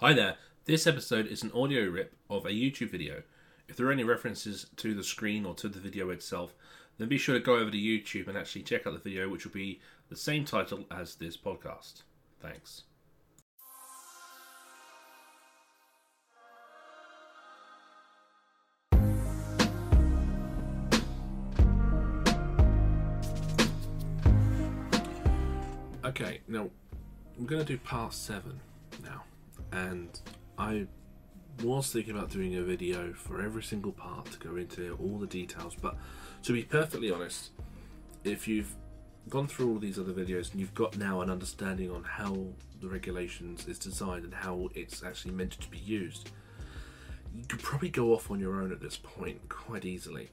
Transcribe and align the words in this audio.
Hi 0.00 0.12
there. 0.12 0.36
This 0.64 0.86
episode 0.86 1.26
is 1.26 1.42
an 1.42 1.50
audio 1.52 1.90
rip 1.90 2.14
of 2.30 2.46
a 2.46 2.50
YouTube 2.50 2.90
video. 2.90 3.24
If 3.66 3.76
there 3.76 3.88
are 3.88 3.92
any 3.92 4.04
references 4.04 4.66
to 4.76 4.94
the 4.94 5.02
screen 5.02 5.44
or 5.44 5.56
to 5.56 5.68
the 5.68 5.80
video 5.80 6.10
itself, 6.10 6.54
then 6.98 7.08
be 7.08 7.18
sure 7.18 7.36
to 7.36 7.44
go 7.44 7.56
over 7.56 7.72
to 7.72 7.76
YouTube 7.76 8.28
and 8.28 8.38
actually 8.38 8.62
check 8.62 8.86
out 8.86 8.92
the 8.92 9.00
video, 9.00 9.28
which 9.28 9.44
will 9.44 9.50
be 9.50 9.80
the 10.08 10.14
same 10.14 10.44
title 10.44 10.84
as 10.88 11.16
this 11.16 11.36
podcast. 11.36 12.02
Thanks. 12.40 12.84
Okay, 26.04 26.42
now 26.46 26.70
I'm 27.36 27.46
going 27.46 27.60
to 27.60 27.66
do 27.66 27.78
part 27.78 28.14
seven 28.14 28.60
and 29.72 30.20
I 30.56 30.86
was 31.62 31.92
thinking 31.92 32.16
about 32.16 32.30
doing 32.30 32.54
a 32.56 32.62
video 32.62 33.12
for 33.12 33.42
every 33.42 33.62
single 33.62 33.92
part 33.92 34.30
to 34.32 34.38
go 34.38 34.56
into 34.56 34.96
all 35.00 35.18
the 35.18 35.26
details. 35.26 35.74
But 35.80 35.96
to 36.44 36.52
be 36.52 36.62
perfectly 36.62 37.10
honest, 37.10 37.50
if 38.24 38.46
you've 38.46 38.74
gone 39.28 39.46
through 39.46 39.70
all 39.70 39.78
these 39.78 39.98
other 39.98 40.12
videos 40.12 40.50
and 40.50 40.60
you've 40.60 40.74
got 40.74 40.96
now 40.96 41.20
an 41.20 41.30
understanding 41.30 41.90
on 41.90 42.04
how 42.04 42.46
the 42.80 42.88
regulations 42.88 43.66
is 43.66 43.78
designed 43.78 44.24
and 44.24 44.34
how 44.34 44.68
it's 44.74 45.02
actually 45.02 45.34
meant 45.34 45.52
to 45.60 45.68
be 45.68 45.78
used, 45.78 46.30
you 47.34 47.44
could 47.46 47.62
probably 47.62 47.90
go 47.90 48.14
off 48.14 48.30
on 48.30 48.40
your 48.40 48.60
own 48.60 48.72
at 48.72 48.80
this 48.80 48.96
point 48.96 49.48
quite 49.48 49.84
easily. 49.84 50.30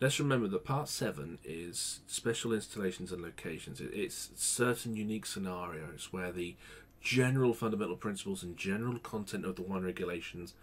Let's 0.00 0.18
remember 0.18 0.48
that 0.48 0.64
part 0.64 0.88
seven 0.88 1.38
is 1.44 2.00
special 2.06 2.52
installations 2.52 3.12
and 3.12 3.22
locations. 3.22 3.80
It's 3.80 4.30
certain 4.34 4.96
unique 4.96 5.24
scenarios 5.24 6.08
where 6.10 6.32
the 6.32 6.56
general 7.04 7.52
fundamental 7.52 7.96
principles 7.96 8.42
and 8.42 8.56
general 8.56 8.98
content 8.98 9.44
of 9.44 9.54
the 9.54 9.62
one 9.62 9.84
regulations 9.84 10.54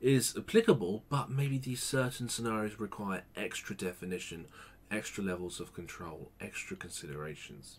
is 0.00 0.36
applicable, 0.36 1.02
but 1.08 1.30
maybe 1.30 1.58
these 1.58 1.82
certain 1.82 2.28
scenarios 2.28 2.78
require 2.78 3.24
extra 3.34 3.74
definition, 3.74 4.46
extra 4.90 5.24
levels 5.24 5.58
of 5.58 5.74
control, 5.74 6.30
extra 6.40 6.76
considerations. 6.76 7.78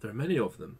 There 0.00 0.10
are 0.10 0.14
many 0.14 0.38
of 0.38 0.58
them, 0.58 0.78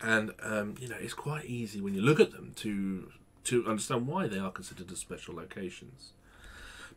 and 0.00 0.32
um, 0.42 0.74
you 0.78 0.88
know 0.88 0.96
it's 1.00 1.14
quite 1.14 1.46
easy 1.46 1.80
when 1.80 1.94
you 1.94 2.02
look 2.02 2.20
at 2.20 2.32
them 2.32 2.52
to 2.56 3.10
to 3.44 3.66
understand 3.66 4.06
why 4.06 4.26
they 4.26 4.38
are 4.38 4.50
considered 4.50 4.90
as 4.92 4.98
special 4.98 5.34
locations. 5.34 6.12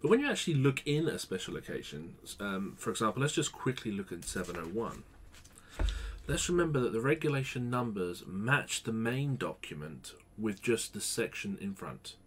But 0.02 0.12
when 0.12 0.20
you 0.20 0.30
actually 0.30 0.56
look 0.56 0.82
in 0.86 1.08
a 1.08 1.18
special 1.18 1.54
location, 1.54 2.16
um, 2.40 2.76
for 2.78 2.92
example, 2.92 3.22
let's 3.22 3.34
just 3.34 3.52
quickly 3.52 3.92
look 3.92 4.12
at 4.12 4.24
701. 4.24 5.04
Let's 6.28 6.50
remember 6.50 6.82
that 6.82 6.92
the 6.92 7.00
regulation 7.00 7.70
numbers 7.70 8.24
match 8.28 8.84
the 8.84 8.92
main 8.92 9.38
document 9.38 10.12
with 10.38 10.62
just 10.62 10.94
the 10.94 11.00
section 11.00 11.58
in 11.62 11.74
front. 11.74 12.18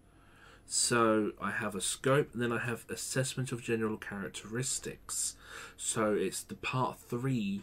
So 0.65 1.33
I 1.39 1.51
have 1.51 1.75
a 1.75 1.83
scope, 1.83 2.33
and 2.33 2.41
then 2.41 2.51
I 2.51 2.61
have 2.61 2.87
assessment 2.89 3.53
of 3.53 3.62
general 3.62 3.98
characteristics. 3.98 5.37
So 5.77 6.15
it's 6.15 6.43
the 6.43 6.55
part 6.55 6.98
three 6.98 7.61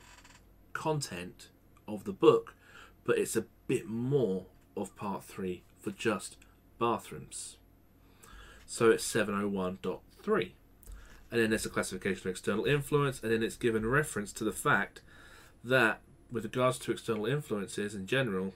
content 0.73 1.47
of 1.87 2.03
the 2.03 2.13
book, 2.13 2.53
but 3.03 3.17
it's 3.17 3.35
a 3.35 3.45
bit 3.67 3.87
more 3.87 4.45
of 4.75 4.95
part 4.95 5.23
three 5.23 5.63
for 5.79 5.89
just 5.89 6.37
bathrooms. 6.77 7.57
So 8.67 8.91
it's 8.91 9.11
701.3. 9.11 10.51
And 11.31 11.41
then 11.41 11.49
there's 11.49 11.65
a 11.65 11.69
classification 11.69 12.27
of 12.27 12.31
external 12.31 12.65
influence, 12.65 13.23
and 13.23 13.31
then 13.31 13.41
it's 13.41 13.55
given 13.55 13.87
reference 13.87 14.31
to 14.33 14.43
the 14.43 14.51
fact 14.51 15.01
that, 15.63 16.01
with 16.31 16.43
regards 16.43 16.79
to 16.79 16.91
external 16.91 17.25
influences 17.25 17.95
in 17.95 18.07
general, 18.07 18.53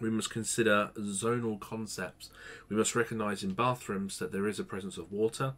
we 0.00 0.10
must 0.10 0.30
consider 0.30 0.90
zonal 0.96 1.60
concepts. 1.60 2.30
We 2.68 2.76
must 2.76 2.96
recognize 2.96 3.42
in 3.42 3.52
bathrooms 3.52 4.18
that 4.18 4.32
there 4.32 4.48
is 4.48 4.58
a 4.58 4.64
presence 4.64 4.98
of 4.98 5.12
water, 5.12 5.54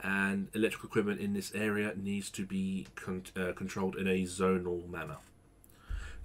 and 0.00 0.48
electrical 0.54 0.88
equipment 0.88 1.20
in 1.20 1.32
this 1.32 1.52
area 1.54 1.92
needs 1.96 2.30
to 2.30 2.44
be 2.44 2.86
con- 2.94 3.24
uh, 3.36 3.52
controlled 3.52 3.96
in 3.96 4.06
a 4.06 4.22
zonal 4.22 4.88
manner. 4.88 5.16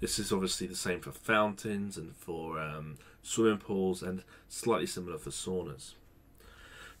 This 0.00 0.18
is 0.18 0.32
obviously 0.32 0.66
the 0.66 0.76
same 0.76 1.00
for 1.00 1.10
fountains 1.10 1.96
and 1.96 2.14
for 2.16 2.60
um, 2.60 2.98
swimming 3.22 3.58
pools, 3.58 4.02
and 4.02 4.22
slightly 4.48 4.86
similar 4.86 5.18
for 5.18 5.30
saunas. 5.30 5.94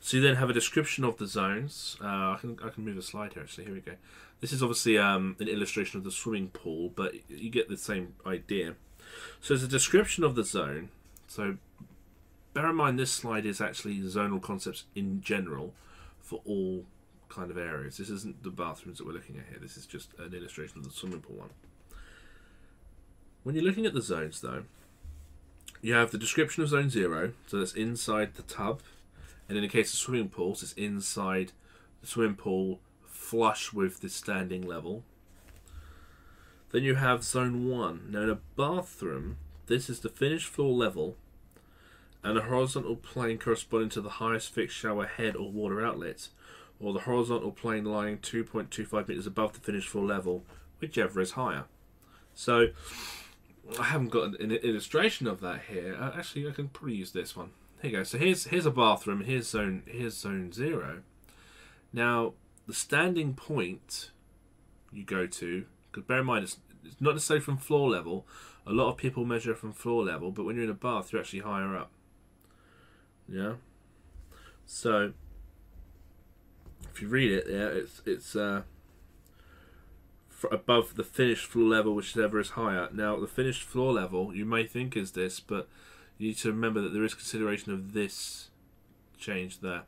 So 0.00 0.16
you 0.16 0.22
then 0.22 0.36
have 0.36 0.48
a 0.48 0.52
description 0.52 1.04
of 1.04 1.18
the 1.18 1.26
zones. 1.26 1.96
Uh, 2.02 2.06
I 2.06 2.38
can 2.40 2.58
I 2.64 2.68
can 2.68 2.84
move 2.84 2.96
a 2.98 3.02
slide 3.02 3.34
here. 3.34 3.42
Actually, 3.42 3.64
here 3.64 3.74
we 3.74 3.80
go. 3.80 3.92
This 4.40 4.52
is 4.52 4.62
obviously 4.62 4.96
um, 4.96 5.36
an 5.40 5.48
illustration 5.48 5.98
of 5.98 6.04
the 6.04 6.12
swimming 6.12 6.48
pool, 6.48 6.92
but 6.94 7.14
you 7.28 7.50
get 7.50 7.68
the 7.68 7.76
same 7.76 8.14
idea. 8.24 8.74
So 9.40 9.54
there's 9.54 9.64
a 9.64 9.68
description 9.68 10.22
of 10.22 10.34
the 10.34 10.44
zone. 10.44 10.90
So 11.26 11.56
bear 12.54 12.70
in 12.70 12.76
mind 12.76 12.98
this 12.98 13.10
slide 13.10 13.44
is 13.44 13.60
actually 13.60 13.98
zonal 14.00 14.40
concepts 14.40 14.84
in 14.94 15.20
general 15.20 15.74
for 16.20 16.40
all 16.44 16.84
kind 17.28 17.50
of 17.50 17.58
areas. 17.58 17.96
This 17.96 18.10
isn't 18.10 18.42
the 18.42 18.50
bathrooms 18.50 18.98
that 18.98 19.06
we're 19.06 19.12
looking 19.12 19.36
at 19.36 19.46
here. 19.48 19.58
This 19.60 19.76
is 19.76 19.86
just 19.86 20.10
an 20.18 20.32
illustration 20.32 20.78
of 20.78 20.84
the 20.84 20.90
swimming 20.90 21.20
pool 21.20 21.36
one. 21.36 21.50
When 23.42 23.54
you're 23.54 23.64
looking 23.64 23.86
at 23.86 23.94
the 23.94 24.02
zones, 24.02 24.40
though, 24.40 24.64
you 25.80 25.94
have 25.94 26.10
the 26.10 26.18
description 26.18 26.62
of 26.62 26.68
zone 26.68 26.90
zero, 26.90 27.32
so 27.46 27.58
that's 27.58 27.72
inside 27.72 28.34
the 28.34 28.42
tub 28.42 28.80
and 29.48 29.56
in 29.56 29.62
the 29.62 29.68
case 29.68 29.92
of 29.92 29.98
swimming 29.98 30.28
pools, 30.28 30.62
it's 30.62 30.72
inside 30.72 31.52
the 32.00 32.06
swimming 32.06 32.36
pool, 32.36 32.80
flush 33.06 33.72
with 33.72 34.00
the 34.00 34.08
standing 34.08 34.66
level. 34.66 35.04
Then 36.70 36.82
you 36.82 36.96
have 36.96 37.24
zone 37.24 37.68
one. 37.68 38.08
Now, 38.10 38.22
in 38.22 38.30
a 38.30 38.38
bathroom, 38.56 39.38
this 39.66 39.88
is 39.88 40.00
the 40.00 40.10
finished 40.10 40.48
floor 40.48 40.72
level 40.72 41.16
and 42.22 42.36
a 42.36 42.42
horizontal 42.42 42.96
plane 42.96 43.38
corresponding 43.38 43.88
to 43.90 44.00
the 44.00 44.10
highest 44.10 44.52
fixed 44.52 44.76
shower 44.76 45.06
head 45.06 45.36
or 45.36 45.50
water 45.50 45.84
outlet, 45.84 46.28
or 46.80 46.92
the 46.92 47.00
horizontal 47.00 47.52
plane 47.52 47.84
lying 47.84 48.18
2.25 48.18 49.08
meters 49.08 49.26
above 49.26 49.52
the 49.52 49.60
finished 49.60 49.88
floor 49.88 50.04
level, 50.04 50.44
whichever 50.80 51.20
is 51.20 51.32
higher. 51.32 51.64
So, 52.34 52.68
I 53.78 53.84
haven't 53.84 54.10
got 54.10 54.38
an 54.40 54.52
illustration 54.52 55.26
of 55.26 55.40
that 55.40 55.62
here. 55.68 55.96
Uh, 55.98 56.12
actually, 56.16 56.48
I 56.48 56.52
can 56.52 56.68
probably 56.68 56.96
use 56.96 57.12
this 57.12 57.36
one. 57.36 57.50
Here 57.80 57.90
you 57.90 57.96
go. 57.98 58.02
So 58.02 58.18
here's 58.18 58.46
here's 58.46 58.66
a 58.66 58.70
bathroom. 58.70 59.22
Here's 59.24 59.48
zone 59.48 59.82
here's 59.86 60.16
zone 60.16 60.52
zero. 60.52 61.02
Now 61.92 62.34
the 62.66 62.74
standing 62.74 63.34
point 63.34 64.10
you 64.92 65.04
go 65.04 65.26
to, 65.26 65.64
because 65.90 66.04
bear 66.06 66.20
in 66.20 66.26
mind 66.26 66.44
it's, 66.44 66.58
it's 66.84 67.00
not 67.00 67.14
necessarily 67.14 67.44
from 67.44 67.56
floor 67.56 67.88
level. 67.88 68.26
A 68.66 68.72
lot 68.72 68.90
of 68.90 68.96
people 68.96 69.24
measure 69.24 69.54
from 69.54 69.72
floor 69.72 70.04
level, 70.04 70.30
but 70.30 70.44
when 70.44 70.56
you're 70.56 70.64
in 70.64 70.70
a 70.70 70.74
bath, 70.74 71.12
you're 71.12 71.20
actually 71.20 71.40
higher 71.40 71.76
up. 71.76 71.90
Yeah. 73.28 73.54
So 74.66 75.12
if 76.92 77.00
you 77.00 77.08
read 77.08 77.30
it, 77.30 77.46
yeah, 77.48 77.68
it's 77.68 78.02
it's 78.04 78.34
uh, 78.34 78.62
above 80.50 80.96
the 80.96 81.04
finished 81.04 81.46
floor 81.46 81.68
level, 81.68 81.94
whichever 81.94 82.40
is 82.40 82.50
higher. 82.50 82.88
Now 82.92 83.18
the 83.20 83.28
finished 83.28 83.62
floor 83.62 83.92
level, 83.92 84.34
you 84.34 84.44
may 84.44 84.66
think 84.66 84.96
is 84.96 85.12
this, 85.12 85.40
but 85.40 85.68
you 86.18 86.28
need 86.28 86.38
to 86.38 86.48
remember 86.50 86.80
that 86.80 86.92
there 86.92 87.04
is 87.04 87.14
consideration 87.14 87.72
of 87.72 87.92
this 87.92 88.50
change 89.18 89.60
there. 89.60 89.82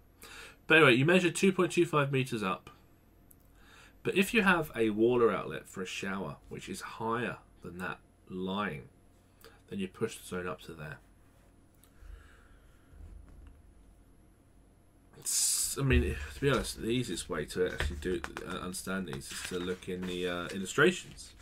But 0.67 0.79
anyway, 0.79 0.95
you 0.95 1.05
measure 1.05 1.31
2.25 1.31 2.13
meters 2.13 2.43
up. 2.43 2.71
But 4.03 4.17
if 4.17 4.33
you 4.33 4.43
have 4.43 4.71
a 4.75 4.91
water 4.91 5.31
outlet 5.31 5.69
for 5.69 5.83
a 5.83 5.87
shower, 5.87 6.37
which 6.49 6.69
is 6.69 6.81
higher 6.81 7.39
than 7.63 7.79
that 7.79 7.99
line, 8.29 8.85
then 9.69 9.81
you 9.81 9.89
push 9.89 10.17
the 10.17 10.27
zone 10.27 10.47
up 10.47 10.63
to 10.63 10.73
there. 10.73 10.99
It's, 15.19 15.77
I 15.79 15.83
mean, 15.83 16.03
to 16.35 16.41
be 16.41 16.51
honest, 16.51 16.81
the 16.81 16.89
easiest 16.89 17.29
way 17.29 17.45
to 17.47 17.73
actually 17.73 17.97
do 17.97 18.21
uh, 18.49 18.53
understand 18.59 19.09
these 19.09 19.31
is 19.31 19.43
to 19.49 19.59
look 19.59 19.89
in 19.89 20.03
the 20.03 20.27
uh, 20.27 20.49
illustrations. 20.55 21.33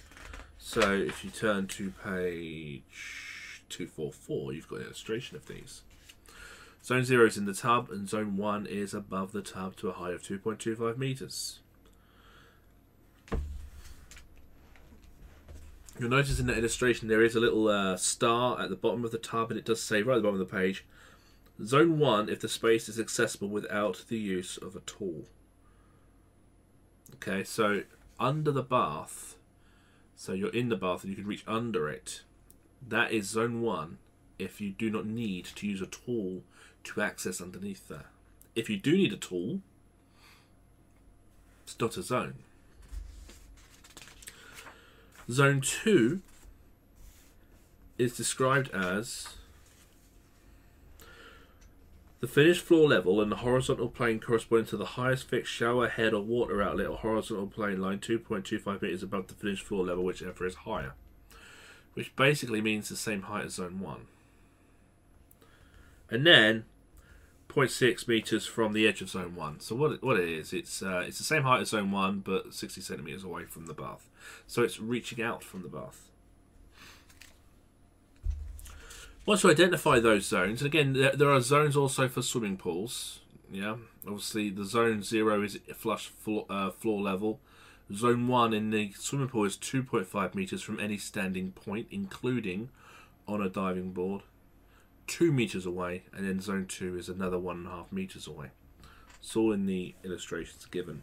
So 0.59 0.93
if 0.93 1.25
you 1.25 1.31
turn 1.31 1.69
to 1.69 1.93
page 2.03 3.28
244, 3.69 4.53
you've 4.53 4.69
got 4.69 4.81
an 4.81 4.87
illustration 4.87 5.37
of 5.37 5.47
these. 5.47 5.82
Zone 6.85 7.05
0 7.05 7.26
is 7.26 7.37
in 7.37 7.44
the 7.44 7.55
tub, 7.55 7.91
and 7.91 8.09
Zone 8.09 8.37
1 8.37 8.67
is 8.67 8.94
above 8.94 9.32
the 9.32 9.43
tub 9.43 9.76
to 9.76 9.88
a 9.88 9.93
height 9.93 10.15
of 10.15 10.23
2.25 10.23 10.97
meters. 10.97 11.59
You'll 15.99 16.11
notice 16.11 16.38
in 16.38 16.47
that 16.47 16.59
illustration 16.59 17.09
there 17.09 17.23
is 17.23 17.35
a 17.35 17.41
little 17.41 17.69
uh, 17.69 17.97
star 17.97 18.61
at 18.61 18.70
the 18.70 18.76
bottom 18.76 19.05
of 19.05 19.11
the 19.11 19.19
tub, 19.19 19.50
and 19.50 19.59
it 19.59 19.65
does 19.65 19.82
say 19.82 20.03
right 20.03 20.14
at 20.14 20.23
the 20.23 20.29
bottom 20.29 20.41
of 20.41 20.49
the 20.49 20.56
page 20.56 20.85
Zone 21.64 21.99
1 21.99 22.29
if 22.29 22.41
the 22.41 22.49
space 22.49 22.88
is 22.88 23.00
accessible 23.00 23.49
without 23.49 24.05
the 24.09 24.19
use 24.19 24.56
of 24.56 24.76
a 24.76 24.81
tool. 24.81 25.25
Okay, 27.14 27.43
so 27.43 27.82
under 28.21 28.53
the 28.53 28.62
bath, 28.62 29.35
so 30.14 30.32
you're 30.32 30.55
in 30.55 30.69
the 30.69 30.76
bath 30.76 31.03
and 31.03 31.11
you 31.11 31.17
can 31.17 31.26
reach 31.26 31.43
under 31.49 31.88
it 31.88 32.23
that 32.86 33.12
is 33.12 33.28
zone 33.28 33.62
one 33.62 33.98
if 34.38 34.60
you 34.60 34.70
do 34.70 34.90
not 34.90 35.06
need 35.06 35.44
to 35.44 35.66
use 35.66 35.80
a 35.80 35.86
tool 35.86 36.42
to 36.84 37.00
access 37.00 37.40
underneath 37.40 37.88
there. 37.88 38.06
If 38.54 38.70
you 38.70 38.76
do 38.76 38.96
need 38.96 39.12
a 39.12 39.16
tool, 39.16 39.60
it's 41.64 41.78
not 41.78 41.96
a 41.96 42.02
zone. 42.02 42.34
Zone 45.30 45.60
2 45.60 46.20
is 47.98 48.16
described 48.16 48.70
as 48.70 49.28
the 52.20 52.26
finished 52.26 52.64
floor 52.64 52.88
level 52.88 53.20
and 53.20 53.30
the 53.30 53.36
horizontal 53.36 53.88
plane 53.88 54.19
corresponding 54.19 54.66
to 54.69 54.76
the 54.76 54.86
highest 54.86 55.28
fixed 55.28 55.52
shower 55.52 55.88
head 55.88 56.14
or 56.14 56.22
water 56.22 56.62
outlet 56.62 56.86
or 56.86 56.96
horizontal 56.96 57.46
plane 57.46 57.80
line 57.80 57.98
2.25 57.98 58.82
meters 58.82 59.02
above 59.02 59.26
the 59.26 59.34
finished 59.34 59.64
floor 59.64 59.84
level, 59.84 60.04
whichever 60.04 60.46
is 60.46 60.54
higher. 60.54 60.94
Which 61.99 62.15
basically 62.15 62.61
means 62.61 62.89
the 62.89 62.95
same 62.95 63.23
height 63.23 63.47
as 63.47 63.55
zone 63.55 63.81
1. 63.81 64.06
And 66.09 66.25
then 66.25 66.65
0.6 67.49 68.06
meters 68.06 68.47
from 68.47 68.73
the 68.73 68.87
edge 68.87 69.03
of 69.03 69.09
zone 69.09 69.35
1. 69.35 69.59
So 69.59 69.75
what 69.75 69.91
it, 69.91 70.03
what 70.05 70.17
it 70.17 70.29
is, 70.29 70.53
it's 70.53 70.81
uh, 70.81 71.03
it's 71.05 71.19
the 71.19 71.25
same 71.25 71.43
height 71.43 71.62
as 71.62 71.71
zone 71.71 71.91
1 71.91 72.21
but 72.21 72.55
60 72.55 72.81
centimeters 72.83 73.25
away 73.25 73.47
from 73.47 73.67
the 73.67 73.75
bath. 73.75 74.09
So 74.47 74.62
it's 74.62 74.79
reaching 74.79 75.21
out 75.21 75.43
from 75.43 75.62
the 75.62 75.69
bath. 75.69 76.09
Once 79.27 79.43
you 79.43 79.50
identify 79.50 79.99
those 79.99 80.25
zones, 80.25 80.62
and 80.62 80.73
again, 80.73 80.93
there, 80.93 81.17
there 81.17 81.33
are 81.33 81.41
zones 81.41 81.77
also 81.77 82.06
for 82.06 82.23
swimming 82.23 82.56
pools. 82.56 83.23
Yeah, 83.50 83.75
obviously 84.06 84.50
the 84.50 84.65
zone 84.65 85.03
zero 85.03 85.43
is 85.43 85.59
flush 85.75 86.06
floor, 86.06 86.47
uh, 86.49 86.71
floor 86.71 87.03
level. 87.03 87.41
Zone 87.93 88.29
one 88.29 88.52
in 88.52 88.70
the 88.70 88.93
swimming 88.99 89.29
pool 89.29 89.44
is 89.44 89.56
2.5 89.56 90.35
meters 90.35 90.62
from 90.62 90.79
any 90.79 90.99
standing 90.99 91.52
point, 91.52 91.88
including 91.90 92.69
on 93.26 93.40
a 93.40 93.49
diving 93.49 93.93
board. 93.93 94.23
Two 95.06 95.32
meters 95.32 95.64
away, 95.64 96.02
and 96.12 96.26
then 96.29 96.40
zone 96.40 96.67
two 96.67 96.99
is 96.99 97.08
another 97.08 97.38
one 97.38 97.58
and 97.58 97.67
a 97.67 97.70
half 97.70 97.90
meters 97.90 98.26
away. 98.26 98.49
It's 99.20 99.35
all 99.35 99.52
in 99.52 99.64
the 99.64 99.94
illustrations 100.05 100.67
given. 100.67 101.02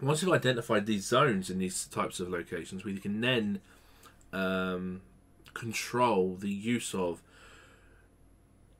Once 0.00 0.22
you've 0.22 0.32
identified 0.32 0.86
these 0.86 1.06
zones 1.06 1.50
in 1.50 1.58
these 1.58 1.86
types 1.86 2.20
of 2.20 2.28
locations, 2.28 2.84
we 2.84 2.98
can 2.98 3.20
then 3.20 3.60
um, 4.32 5.00
control 5.54 6.36
the 6.36 6.50
use 6.50 6.94
of 6.94 7.20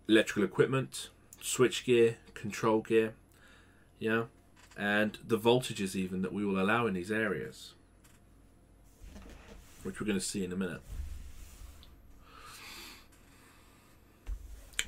electrical 0.08 0.44
equipment, 0.44 1.10
switchgear, 1.40 2.16
control 2.34 2.80
gear, 2.80 3.14
yeah, 3.98 4.24
and 4.76 5.18
the 5.26 5.38
voltages 5.38 5.94
even 5.94 6.22
that 6.22 6.32
we 6.32 6.44
will 6.44 6.60
allow 6.60 6.86
in 6.86 6.94
these 6.94 7.10
areas, 7.10 7.74
which 9.82 10.00
we're 10.00 10.06
going 10.06 10.18
to 10.18 10.24
see 10.24 10.44
in 10.44 10.52
a 10.52 10.56
minute. 10.56 10.80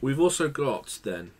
We've 0.00 0.20
also 0.20 0.48
got 0.48 0.98
then, 1.02 1.30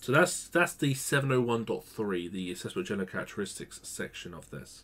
so 0.00 0.12
that's 0.12 0.48
that's 0.48 0.74
the 0.74 0.94
701.3, 0.94 2.30
the 2.30 2.52
assessment 2.52 2.88
general 2.88 3.06
characteristics 3.06 3.80
section 3.82 4.32
of 4.32 4.50
this. 4.50 4.82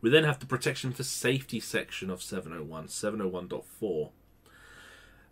We 0.00 0.10
then 0.10 0.24
have 0.24 0.38
the 0.38 0.46
protection 0.46 0.92
for 0.92 1.02
safety 1.02 1.60
section 1.60 2.10
of 2.10 2.22
701, 2.22 2.88
701.4. 2.88 4.10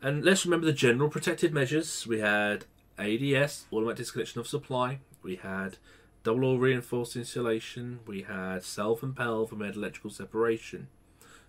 And 0.00 0.24
let's 0.24 0.44
remember 0.44 0.66
the 0.66 0.72
general 0.72 1.08
protective 1.08 1.52
measures. 1.52 2.06
We 2.06 2.20
had 2.20 2.64
ADS, 2.98 3.66
automatic 3.72 3.98
disconnection 3.98 4.40
of 4.40 4.46
supply. 4.46 5.00
We 5.22 5.36
had 5.36 5.76
double 6.24 6.46
or 6.46 6.58
reinforced 6.58 7.14
insulation. 7.14 8.00
We 8.06 8.22
had 8.22 8.62
SELV 8.62 9.02
and 9.02 9.14
PELV 9.14 9.52
and 9.52 9.60
we 9.60 9.68
electrical 9.68 10.10
separation. 10.10 10.88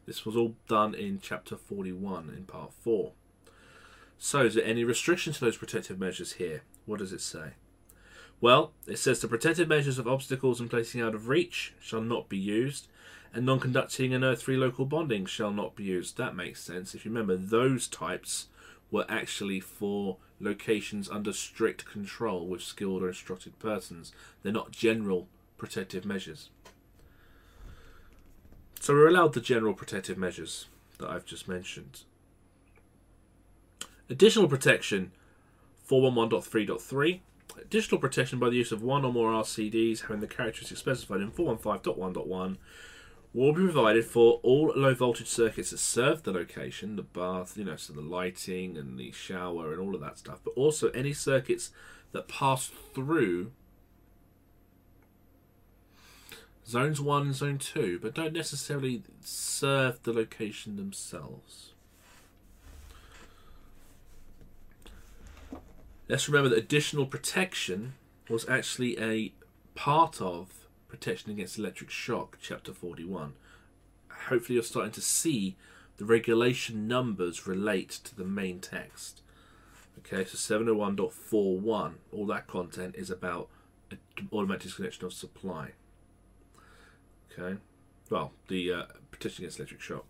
This 0.06 0.26
was 0.26 0.36
all 0.36 0.56
done 0.68 0.94
in 0.94 1.20
chapter 1.20 1.56
41 1.56 2.32
in 2.36 2.44
part 2.44 2.74
4. 2.74 3.14
So, 4.18 4.46
is 4.46 4.56
there 4.56 4.66
any 4.66 4.84
restriction 4.84 5.34
to 5.34 5.40
those 5.40 5.58
protective 5.58 6.00
measures 6.00 6.34
here? 6.34 6.62
What 6.86 7.00
does 7.00 7.14
it 7.14 7.22
say? 7.22 7.54
Well, 8.42 8.74
it 8.86 9.00
says 9.00 9.22
the 9.22 9.28
protective 9.28 9.68
measures 9.68 9.98
of 9.98 10.08
obstacles 10.08 10.60
and 10.60 10.70
placing 10.70 11.02
out 11.02 11.16
of 11.16 11.30
reach 11.30 11.74
shall 11.80 12.02
not 12.02 12.30
be 12.30 12.38
used, 12.38 12.88
and 13.34 13.46
non-conducting 13.46 14.14
and 14.14 14.24
earth-free 14.24 14.58
local 14.58 14.86
bonding 14.86 15.26
shall 15.26 15.52
not 15.52 15.76
be 15.76 15.86
used. 15.86 16.18
That 16.18 16.36
makes 16.36 16.62
sense. 16.62 16.94
If 16.94 17.06
you 17.06 17.12
remember, 17.12 17.38
those 17.38 17.88
types 17.88 18.48
were 18.96 19.06
actually 19.10 19.60
for 19.60 20.16
locations 20.40 21.10
under 21.10 21.34
strict 21.34 21.86
control 21.86 22.48
with 22.48 22.62
skilled 22.62 23.04
or 23.04 23.10
instructed 23.10 23.60
persons. 23.60 24.14
They're 24.42 24.54
not 24.54 24.72
general 24.72 25.28
protective 25.58 26.06
measures. 26.06 26.50
So 28.80 28.94
we're 28.94 29.10
allowed 29.10 29.34
the 29.34 29.42
general 29.42 29.74
protective 29.74 30.18
measures 30.18 30.68
that 31.00 31.10
I've 31.10 31.26
just 31.26 31.46
mentioned. 31.46 32.04
Additional 34.10 34.48
protection 34.48 35.12
411.3.3 35.90 37.20
Additional 37.62 38.00
protection 38.00 38.40
by 38.40 38.50
the 38.50 38.56
use 38.56 38.72
of 38.72 38.82
one 38.82 39.04
or 39.04 39.12
more 39.12 39.32
RCDs 39.32 40.02
having 40.02 40.22
the 40.22 40.28
characteristics 40.28 40.80
specified 40.80 41.20
in 41.20 41.32
415.1.1 41.32 42.58
will 43.36 43.52
be 43.52 43.64
provided 43.64 44.06
for 44.06 44.40
all 44.44 44.72
low 44.78 44.94
voltage 44.94 45.28
circuits 45.28 45.72
that 45.72 45.78
serve 45.78 46.24
the 46.24 46.32
location, 46.32 46.96
the 46.96 47.04
bath, 47.04 47.58
you 47.58 47.66
know, 47.66 47.76
so 47.76 47.92
the 47.92 48.00
lighting 48.00 48.78
and 48.78 48.98
the 48.98 49.12
shower 49.12 49.74
and 49.74 49.82
all 49.82 49.94
of 49.94 50.00
that 50.00 50.18
stuff, 50.18 50.40
but 50.46 50.52
also 50.52 50.90
any 50.92 51.12
circuits 51.12 51.72
that 52.14 52.30
pass 52.30 52.72
through 52.94 53.52
zones 56.66 57.02
1 57.02 57.22
and 57.24 57.36
zone 57.36 57.58
2, 57.58 58.00
but 58.02 58.16
don't 58.16 58.32
necessarily 58.32 59.04
serve 59.20 60.02
the 60.04 60.14
location 60.14 60.78
themselves. 60.78 61.74
Let's 66.08 66.30
remember 66.30 66.48
that 66.50 66.58
additional 66.58 67.06
protection 67.06 67.96
was 68.30 68.48
actually 68.48 68.98
a 68.98 69.34
part 69.76 70.22
of 70.22 70.65
Protection 70.96 71.32
Against 71.32 71.60
Electric 71.60 71.90
Shock, 71.90 72.38
Chapter 72.42 72.72
41. 72.72 73.34
Hopefully, 74.30 74.54
you're 74.54 74.64
starting 74.64 74.94
to 74.94 75.02
see 75.02 75.58
the 75.98 76.06
regulation 76.06 76.88
numbers 76.88 77.46
relate 77.46 77.90
to 78.06 78.16
the 78.16 78.24
main 78.24 78.62
text. 78.62 79.22
Okay, 80.00 80.24
so 80.24 80.38
701.41, 80.38 81.96
all 82.14 82.26
that 82.28 82.48
content 82.48 82.96
is 82.98 83.10
about 83.10 83.50
automatic 84.32 84.64
disconnection 84.64 85.06
of 85.06 85.12
supply. 85.12 85.72
Okay, 87.38 87.58
well, 88.10 88.32
the 88.48 88.72
uh, 88.72 88.84
protection 89.12 89.44
against 89.44 89.60
electric 89.60 89.82
shock. 89.82 90.06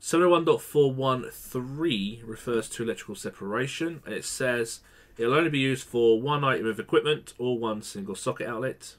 701.413 0.00 2.26
refers 2.26 2.70
to 2.70 2.82
electrical 2.82 3.14
separation. 3.14 4.00
It 4.06 4.24
says 4.24 4.80
it'll 5.18 5.34
only 5.34 5.50
be 5.50 5.58
used 5.58 5.86
for 5.86 6.18
one 6.18 6.44
item 6.44 6.64
of 6.66 6.80
equipment 6.80 7.34
or 7.36 7.58
one 7.58 7.82
single 7.82 8.14
socket 8.14 8.48
outlet. 8.48 8.96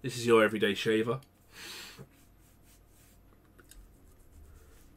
This 0.00 0.16
is 0.16 0.26
your 0.26 0.44
everyday 0.44 0.74
shaver. 0.74 1.18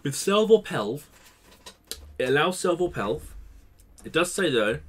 With 0.03 0.15
Selv 0.15 0.51
or 0.51 0.61
Pelv, 0.61 1.03
it 2.19 2.29
allows 2.29 2.59
Selv 2.59 2.81
or 2.81 2.91
Pelv. 2.91 3.21
It 4.03 4.11
does 4.11 4.31
say 4.31 4.51
though, 4.51 4.79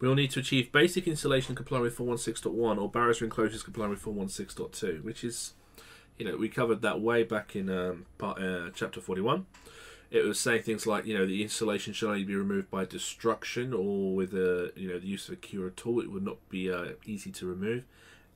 we 0.00 0.08
will 0.08 0.16
need 0.16 0.30
to 0.32 0.40
achieve 0.40 0.72
basic 0.72 1.06
insulation 1.06 1.54
complying 1.54 1.82
with 1.82 1.96
416.1 1.96 2.80
or 2.80 2.90
barriers 2.90 3.22
enclosures 3.22 3.62
complying 3.62 3.90
with 3.90 4.02
416.2, 4.02 5.04
which 5.04 5.22
is, 5.22 5.54
you 6.18 6.24
know, 6.24 6.36
we 6.36 6.48
covered 6.48 6.82
that 6.82 7.00
way 7.00 7.22
back 7.22 7.54
in 7.54 7.70
um, 7.70 8.06
part, 8.18 8.40
uh, 8.42 8.70
chapter 8.74 9.00
41 9.00 9.46
it 10.10 10.24
was 10.24 10.40
saying 10.40 10.62
things 10.62 10.86
like 10.86 11.06
you 11.06 11.16
know 11.16 11.26
the 11.26 11.42
insulation 11.42 11.92
should 11.92 12.08
only 12.08 12.24
be 12.24 12.34
removed 12.34 12.70
by 12.70 12.84
destruction 12.84 13.72
or 13.72 14.14
with 14.14 14.34
a 14.34 14.72
you 14.74 14.88
know 14.88 14.98
the 14.98 15.06
use 15.06 15.28
of 15.28 15.34
a 15.34 15.36
cure 15.36 15.68
at 15.68 15.86
all 15.86 16.00
It 16.00 16.10
would 16.10 16.24
not 16.24 16.48
be 16.48 16.70
uh, 16.70 16.92
easy 17.06 17.30
to 17.30 17.46
remove, 17.46 17.84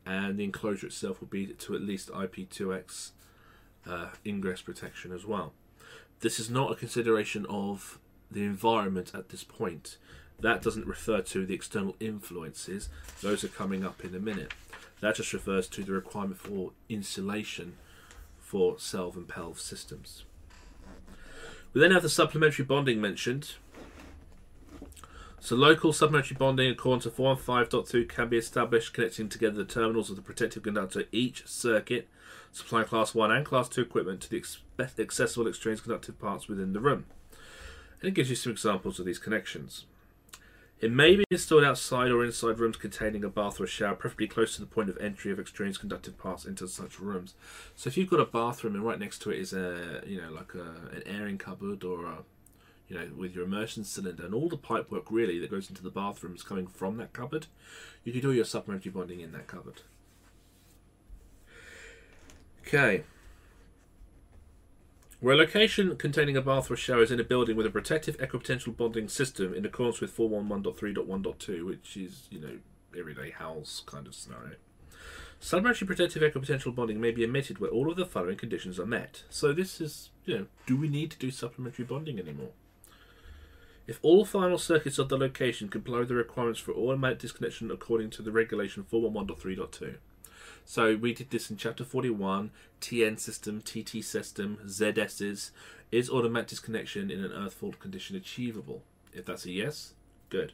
and 0.06 0.38
the 0.38 0.44
enclosure 0.44 0.86
itself 0.86 1.20
would 1.20 1.30
be 1.30 1.46
to 1.46 1.74
at 1.74 1.82
least 1.82 2.10
IP2X 2.10 3.10
uh, 3.88 4.08
ingress 4.24 4.62
protection 4.62 5.12
as 5.12 5.26
well. 5.26 5.52
This 6.20 6.38
is 6.38 6.48
not 6.48 6.72
a 6.72 6.76
consideration 6.76 7.44
of 7.48 7.98
the 8.30 8.44
environment 8.44 9.12
at 9.14 9.30
this 9.30 9.44
point. 9.44 9.98
That 10.40 10.62
doesn't 10.62 10.86
refer 10.86 11.22
to 11.22 11.46
the 11.46 11.54
external 11.54 11.96
influences. 12.00 12.88
Those 13.20 13.44
are 13.44 13.48
coming 13.48 13.84
up 13.84 14.04
in 14.04 14.14
a 14.14 14.18
minute. 14.18 14.52
That 15.00 15.16
just 15.16 15.32
refers 15.32 15.68
to 15.68 15.82
the 15.82 15.92
requirement 15.92 16.38
for 16.38 16.72
insulation 16.88 17.74
for 18.38 18.76
SELV 18.76 19.16
and 19.16 19.28
PELV 19.28 19.58
systems. 19.58 20.24
We 21.74 21.80
then 21.80 21.90
have 21.90 22.02
the 22.02 22.08
supplementary 22.08 22.64
bonding 22.64 23.00
mentioned. 23.00 23.54
So 25.40 25.56
local 25.56 25.92
supplementary 25.92 26.36
bonding 26.36 26.70
according 26.70 27.02
to 27.02 27.10
415.2 27.10 28.08
can 28.08 28.28
be 28.28 28.38
established 28.38 28.94
connecting 28.94 29.28
together 29.28 29.56
the 29.56 29.64
terminals 29.64 30.08
of 30.08 30.16
the 30.16 30.22
protective 30.22 30.62
conductor 30.62 31.02
each 31.10 31.46
circuit, 31.48 32.08
supplying 32.52 32.86
class 32.86 33.12
1 33.12 33.32
and 33.32 33.44
class 33.44 33.68
2 33.68 33.82
equipment 33.82 34.20
to 34.20 34.30
the 34.30 34.42
accessible 34.78 35.48
extraneous 35.48 35.80
conductive 35.80 36.18
parts 36.18 36.48
within 36.48 36.72
the 36.72 36.80
room. 36.80 37.06
And 38.00 38.08
it 38.08 38.14
gives 38.14 38.30
you 38.30 38.36
some 38.36 38.52
examples 38.52 39.00
of 39.00 39.04
these 39.04 39.18
connections. 39.18 39.84
It 40.84 40.92
may 40.92 41.16
be 41.16 41.24
installed 41.30 41.64
outside 41.64 42.10
or 42.10 42.22
inside 42.22 42.58
rooms 42.58 42.76
containing 42.76 43.24
a 43.24 43.30
bath 43.30 43.58
or 43.58 43.64
a 43.64 43.66
shower, 43.66 43.94
preferably 43.94 44.28
close 44.28 44.54
to 44.54 44.60
the 44.60 44.66
point 44.66 44.90
of 44.90 44.98
entry 44.98 45.32
of 45.32 45.40
extraneous 45.40 45.78
conductive 45.78 46.18
parts 46.18 46.44
into 46.44 46.68
such 46.68 47.00
rooms. 47.00 47.32
So 47.74 47.88
if 47.88 47.96
you've 47.96 48.10
got 48.10 48.20
a 48.20 48.26
bathroom 48.26 48.74
and 48.74 48.84
right 48.84 48.98
next 48.98 49.20
to 49.20 49.30
it 49.30 49.38
is 49.38 49.54
a, 49.54 50.02
you 50.06 50.20
know, 50.20 50.30
like 50.30 50.52
a, 50.54 50.94
an 50.94 51.02
airing 51.06 51.38
cupboard 51.38 51.84
or 51.84 52.04
a, 52.04 52.18
you 52.86 52.98
know, 52.98 53.08
with 53.16 53.34
your 53.34 53.44
immersion 53.46 53.82
cylinder 53.82 54.26
and 54.26 54.34
all 54.34 54.50
the 54.50 54.58
pipe 54.58 54.90
work 54.90 55.04
really 55.10 55.38
that 55.38 55.50
goes 55.50 55.70
into 55.70 55.82
the 55.82 55.88
bathroom 55.88 56.34
is 56.34 56.42
coming 56.42 56.66
from 56.66 56.98
that 56.98 57.14
cupboard, 57.14 57.46
you 58.04 58.12
can 58.12 58.20
do 58.20 58.32
your 58.32 58.44
supplementary 58.44 58.92
bonding 58.92 59.20
in 59.20 59.32
that 59.32 59.46
cupboard. 59.46 59.80
Okay. 62.66 63.04
Where 65.24 65.36
a 65.36 65.38
location 65.38 65.96
containing 65.96 66.36
a 66.36 66.42
bath 66.42 66.70
or 66.70 66.76
shower 66.76 67.02
is 67.02 67.10
in 67.10 67.18
a 67.18 67.24
building 67.24 67.56
with 67.56 67.64
a 67.64 67.70
protective 67.70 68.18
equipotential 68.18 68.76
bonding 68.76 69.08
system 69.08 69.54
in 69.54 69.64
accordance 69.64 70.02
with 70.02 70.14
411.3.1.2, 70.14 71.64
which 71.64 71.96
is, 71.96 72.28
you 72.30 72.38
know, 72.38 72.58
everyday 72.94 73.30
house 73.30 73.82
kind 73.86 74.06
of 74.06 74.14
scenario. 74.14 74.56
Supplementary 75.40 75.86
protective 75.86 76.20
equipotential 76.20 76.74
bonding 76.74 77.00
may 77.00 77.10
be 77.10 77.24
omitted 77.24 77.58
where 77.58 77.70
all 77.70 77.90
of 77.90 77.96
the 77.96 78.04
following 78.04 78.36
conditions 78.36 78.78
are 78.78 78.84
met. 78.84 79.22
So 79.30 79.54
this 79.54 79.80
is, 79.80 80.10
you 80.26 80.36
know, 80.36 80.46
do 80.66 80.76
we 80.76 80.88
need 80.88 81.10
to 81.12 81.18
do 81.18 81.30
supplementary 81.30 81.86
bonding 81.86 82.18
anymore? 82.18 82.50
If 83.86 84.00
all 84.02 84.26
final 84.26 84.58
circuits 84.58 84.98
of 84.98 85.08
the 85.08 85.16
location 85.16 85.70
comply 85.70 86.00
with 86.00 86.08
the 86.08 86.16
requirements 86.16 86.60
for 86.60 86.72
automatic 86.72 87.20
disconnection 87.20 87.70
according 87.70 88.10
to 88.10 88.20
the 88.20 88.30
regulation 88.30 88.84
411.3.2. 88.92 89.94
So 90.64 90.96
we 90.96 91.12
did 91.12 91.30
this 91.30 91.50
in 91.50 91.56
chapter 91.56 91.84
41, 91.84 92.50
TN 92.80 93.18
system, 93.18 93.60
TT 93.60 94.02
system, 94.02 94.58
ZS's. 94.66 95.52
Is 95.92 96.10
automatic 96.10 96.48
disconnection 96.48 97.10
in 97.10 97.22
an 97.22 97.32
earth 97.32 97.54
fault 97.54 97.78
condition 97.78 98.16
achievable? 98.16 98.82
If 99.12 99.26
that's 99.26 99.44
a 99.44 99.52
yes, 99.52 99.92
good. 100.28 100.52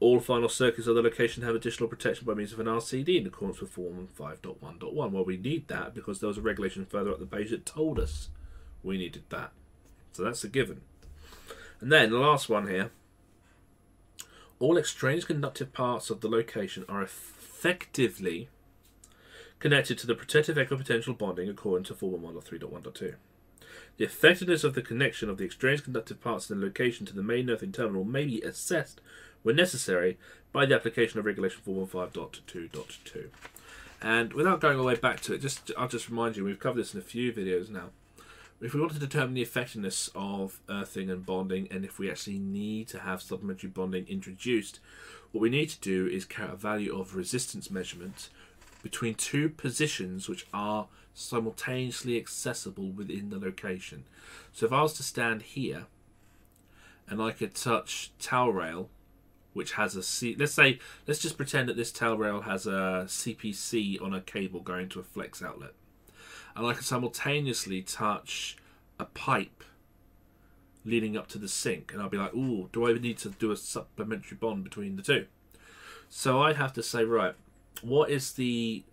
All 0.00 0.20
final 0.20 0.48
circuits 0.48 0.86
of 0.86 0.94
the 0.94 1.02
location 1.02 1.42
have 1.42 1.54
additional 1.54 1.88
protection 1.88 2.26
by 2.26 2.34
means 2.34 2.52
of 2.52 2.60
an 2.60 2.66
RCD 2.66 3.20
in 3.20 3.26
accordance 3.26 3.60
with 3.60 3.70
Form 3.70 4.08
5.1.1. 4.18 4.92
Well, 4.92 5.24
we 5.24 5.36
need 5.36 5.68
that 5.68 5.94
because 5.94 6.20
there 6.20 6.28
was 6.28 6.38
a 6.38 6.42
regulation 6.42 6.86
further 6.86 7.10
up 7.10 7.18
the 7.18 7.26
page 7.26 7.50
that 7.50 7.66
told 7.66 7.98
us 7.98 8.28
we 8.82 8.96
needed 8.96 9.24
that. 9.30 9.52
So 10.12 10.24
that's 10.24 10.44
a 10.44 10.48
given. 10.48 10.80
And 11.80 11.92
then 11.92 12.10
the 12.10 12.18
last 12.18 12.48
one 12.48 12.68
here. 12.68 12.90
All 14.60 14.76
extraneous 14.76 15.24
conductive 15.24 15.72
parts 15.72 16.10
of 16.10 16.20
the 16.20 16.28
location 16.28 16.84
are 16.88 17.02
effectively 17.02 18.48
connected 19.58 19.98
to 19.98 20.06
the 20.06 20.14
protective 20.14 20.56
equipotential 20.56 21.16
bonding 21.16 21.48
according 21.48 21.84
to 21.84 21.94
411.3.1.2. 21.94 23.14
The 23.96 24.04
effectiveness 24.04 24.64
of 24.64 24.74
the 24.74 24.82
connection 24.82 25.28
of 25.28 25.38
the 25.38 25.44
extraneous 25.44 25.80
conductive 25.80 26.20
parts 26.20 26.48
in 26.48 26.60
the 26.60 26.66
location 26.66 27.04
to 27.06 27.14
the 27.14 27.22
main 27.22 27.50
earthing 27.50 27.72
terminal 27.72 28.04
may 28.04 28.24
be 28.24 28.40
assessed, 28.42 29.00
when 29.42 29.56
necessary, 29.56 30.18
by 30.52 30.66
the 30.66 30.74
application 30.74 31.18
of 31.18 31.26
Regulation 31.26 31.60
415.2.2. 31.66 33.28
And 34.00 34.32
without 34.32 34.60
going 34.60 34.76
all 34.76 34.84
the 34.84 34.88
way 34.88 34.94
back 34.94 35.20
to 35.22 35.34
it, 35.34 35.40
just 35.40 35.72
I'll 35.76 35.88
just 35.88 36.08
remind 36.08 36.36
you, 36.36 36.44
we've 36.44 36.60
covered 36.60 36.80
this 36.80 36.94
in 36.94 37.00
a 37.00 37.02
few 37.02 37.32
videos 37.32 37.68
now. 37.68 37.90
If 38.60 38.74
we 38.74 38.80
want 38.80 38.92
to 38.92 38.98
determine 38.98 39.34
the 39.34 39.42
effectiveness 39.42 40.10
of 40.14 40.60
earthing 40.68 41.10
and 41.10 41.24
bonding, 41.24 41.68
and 41.70 41.84
if 41.84 41.98
we 41.98 42.10
actually 42.10 42.38
need 42.38 42.88
to 42.88 43.00
have 43.00 43.22
supplementary 43.22 43.70
bonding 43.70 44.06
introduced, 44.08 44.80
what 45.30 45.40
we 45.40 45.50
need 45.50 45.68
to 45.70 45.80
do 45.80 46.06
is 46.06 46.24
carry 46.24 46.52
a 46.52 46.56
value 46.56 46.96
of 46.96 47.14
resistance 47.14 47.70
measurement 47.70 48.30
between 48.82 49.14
two 49.14 49.48
positions 49.48 50.28
which 50.28 50.46
are 50.52 50.88
simultaneously 51.14 52.16
accessible 52.16 52.90
within 52.90 53.30
the 53.30 53.38
location. 53.38 54.04
So 54.52 54.66
if 54.66 54.72
I 54.72 54.82
was 54.82 54.94
to 54.94 55.02
stand 55.02 55.42
here 55.42 55.86
and 57.08 57.20
I 57.20 57.32
could 57.32 57.54
touch 57.54 58.12
towel 58.20 58.52
rail 58.52 58.88
which 59.54 59.72
has 59.72 59.96
a 59.96 60.02
C 60.02 60.36
let's 60.38 60.52
say 60.52 60.78
let's 61.06 61.18
just 61.18 61.36
pretend 61.36 61.68
that 61.68 61.76
this 61.76 61.90
towel 61.90 62.16
rail 62.16 62.42
has 62.42 62.66
a 62.66 63.06
CPC 63.08 64.00
on 64.00 64.14
a 64.14 64.20
cable 64.20 64.60
going 64.60 64.88
to 64.90 65.00
a 65.00 65.04
flex 65.04 65.42
outlet. 65.42 65.72
And 66.54 66.66
I 66.66 66.72
can 66.74 66.82
simultaneously 66.82 67.82
touch 67.82 68.56
a 69.00 69.04
pipe 69.04 69.64
leading 70.84 71.16
up 71.16 71.28
to 71.28 71.38
the 71.38 71.48
sink 71.48 71.92
and 71.92 72.00
I'll 72.00 72.08
be 72.08 72.18
like, 72.18 72.34
"Ooh, 72.34 72.68
do 72.72 72.86
I 72.86 72.92
need 72.92 73.18
to 73.18 73.30
do 73.30 73.50
a 73.50 73.56
supplementary 73.56 74.36
bond 74.36 74.64
between 74.64 74.96
the 74.96 75.02
two?" 75.02 75.26
So 76.08 76.40
I'd 76.42 76.56
have 76.56 76.72
to 76.74 76.82
say, 76.82 77.04
right, 77.04 77.34
what 77.82 78.10
is 78.10 78.32
the 78.32 78.84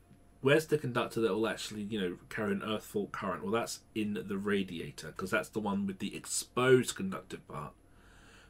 where's 0.42 0.68
the 0.68 0.77
conductor 0.77 1.20
that 1.22 1.34
will 1.34 1.48
actually 1.48 1.82
you 1.82 2.00
know 2.00 2.18
carry 2.30 2.51
an 2.51 2.63
earth 2.63 2.84
fault 2.84 3.12
current? 3.12 3.44
Well 3.44 3.51
that's 3.51 3.80
in 3.94 4.13
the 4.27 4.38
radiator 4.38 5.08
because 5.08 5.32
that's 5.32 5.50
the 5.50 5.60
one 5.60 5.88
with 5.88 6.00
the 6.00 6.15
exposed 6.15 6.96
conductive 6.96 7.48
part. 7.48 7.74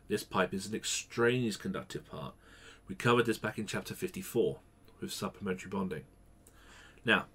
This 0.07 0.23
pipe 0.23 0.53
is 0.53 0.67
an 0.67 0.75
extraneous 0.75 1.57
conductive 1.57 2.05
part. 2.09 2.33
We 2.87 2.95
covered 2.95 3.25
this 3.25 3.39
back 3.39 3.57
in 3.57 3.65
chapter 3.65 3.95
54 3.95 4.59
with 5.01 5.11
supplementary 5.11 5.69
bonding. 5.69 6.03
Now 7.03 7.25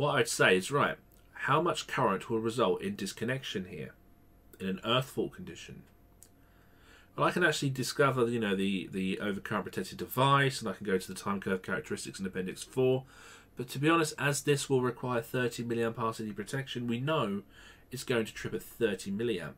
what 0.00 0.14
i'd 0.14 0.28
say 0.28 0.56
is 0.56 0.70
right 0.70 0.96
how 1.32 1.60
much 1.60 1.86
current 1.86 2.30
will 2.30 2.38
result 2.38 2.80
in 2.80 2.96
disconnection 2.96 3.66
here 3.66 3.92
in 4.58 4.66
an 4.66 4.80
earth 4.82 5.10
fault 5.10 5.32
condition 5.32 5.82
well, 7.16 7.26
I 7.26 7.30
can 7.32 7.44
actually 7.44 7.70
discover, 7.70 8.28
you 8.28 8.40
know, 8.40 8.54
the 8.56 8.88
the 8.92 9.18
overcurrent 9.22 9.64
protected 9.64 9.98
device, 9.98 10.60
and 10.60 10.68
I 10.68 10.72
can 10.72 10.86
go 10.86 10.98
to 10.98 11.08
the 11.08 11.18
time 11.18 11.40
curve 11.40 11.62
characteristics 11.62 12.18
in 12.20 12.26
Appendix 12.26 12.62
Four. 12.62 13.04
But 13.56 13.68
to 13.70 13.78
be 13.78 13.90
honest, 13.90 14.14
as 14.18 14.42
this 14.42 14.70
will 14.70 14.80
require 14.80 15.20
30 15.20 15.64
milliamp 15.64 15.94
RCD 15.94 16.34
protection, 16.34 16.86
we 16.86 16.98
know 16.98 17.42
it's 17.90 18.04
going 18.04 18.24
to 18.24 18.32
trip 18.32 18.54
at 18.54 18.62
30 18.62 19.10
milliamp 19.10 19.54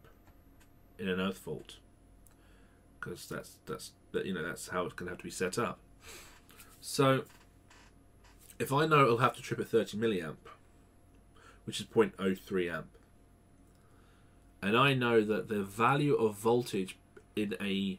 in 0.99 1.09
an 1.09 1.21
earth 1.21 1.39
fault 1.39 1.77
because 3.03 3.29
that's 3.29 3.59
that's 3.67 3.93
that 4.13 4.27
you 4.27 4.35
know 4.35 4.43
that's 4.43 4.69
how 4.69 4.85
it's 4.85 4.95
going 4.95 5.07
to 5.07 5.13
have 5.13 5.19
to 5.19 5.25
be 5.25 5.31
set 5.31 5.59
up. 5.59 5.79
So 6.81 7.25
if 8.59 8.73
I 8.73 8.87
know 8.87 9.03
it'll 9.03 9.19
have 9.19 9.37
to 9.37 9.43
trip 9.43 9.61
at 9.61 9.69
30 9.69 9.97
milliamp, 9.99 10.37
which 11.65 11.81
is 11.81 11.87
0.03 11.87 12.73
amp, 12.73 12.89
and 14.61 14.77
I 14.77 14.95
know 14.95 15.23
that 15.23 15.49
the 15.49 15.63
value 15.63 16.15
of 16.15 16.37
voltage 16.37 16.97
in 17.37 17.55
a 17.61 17.99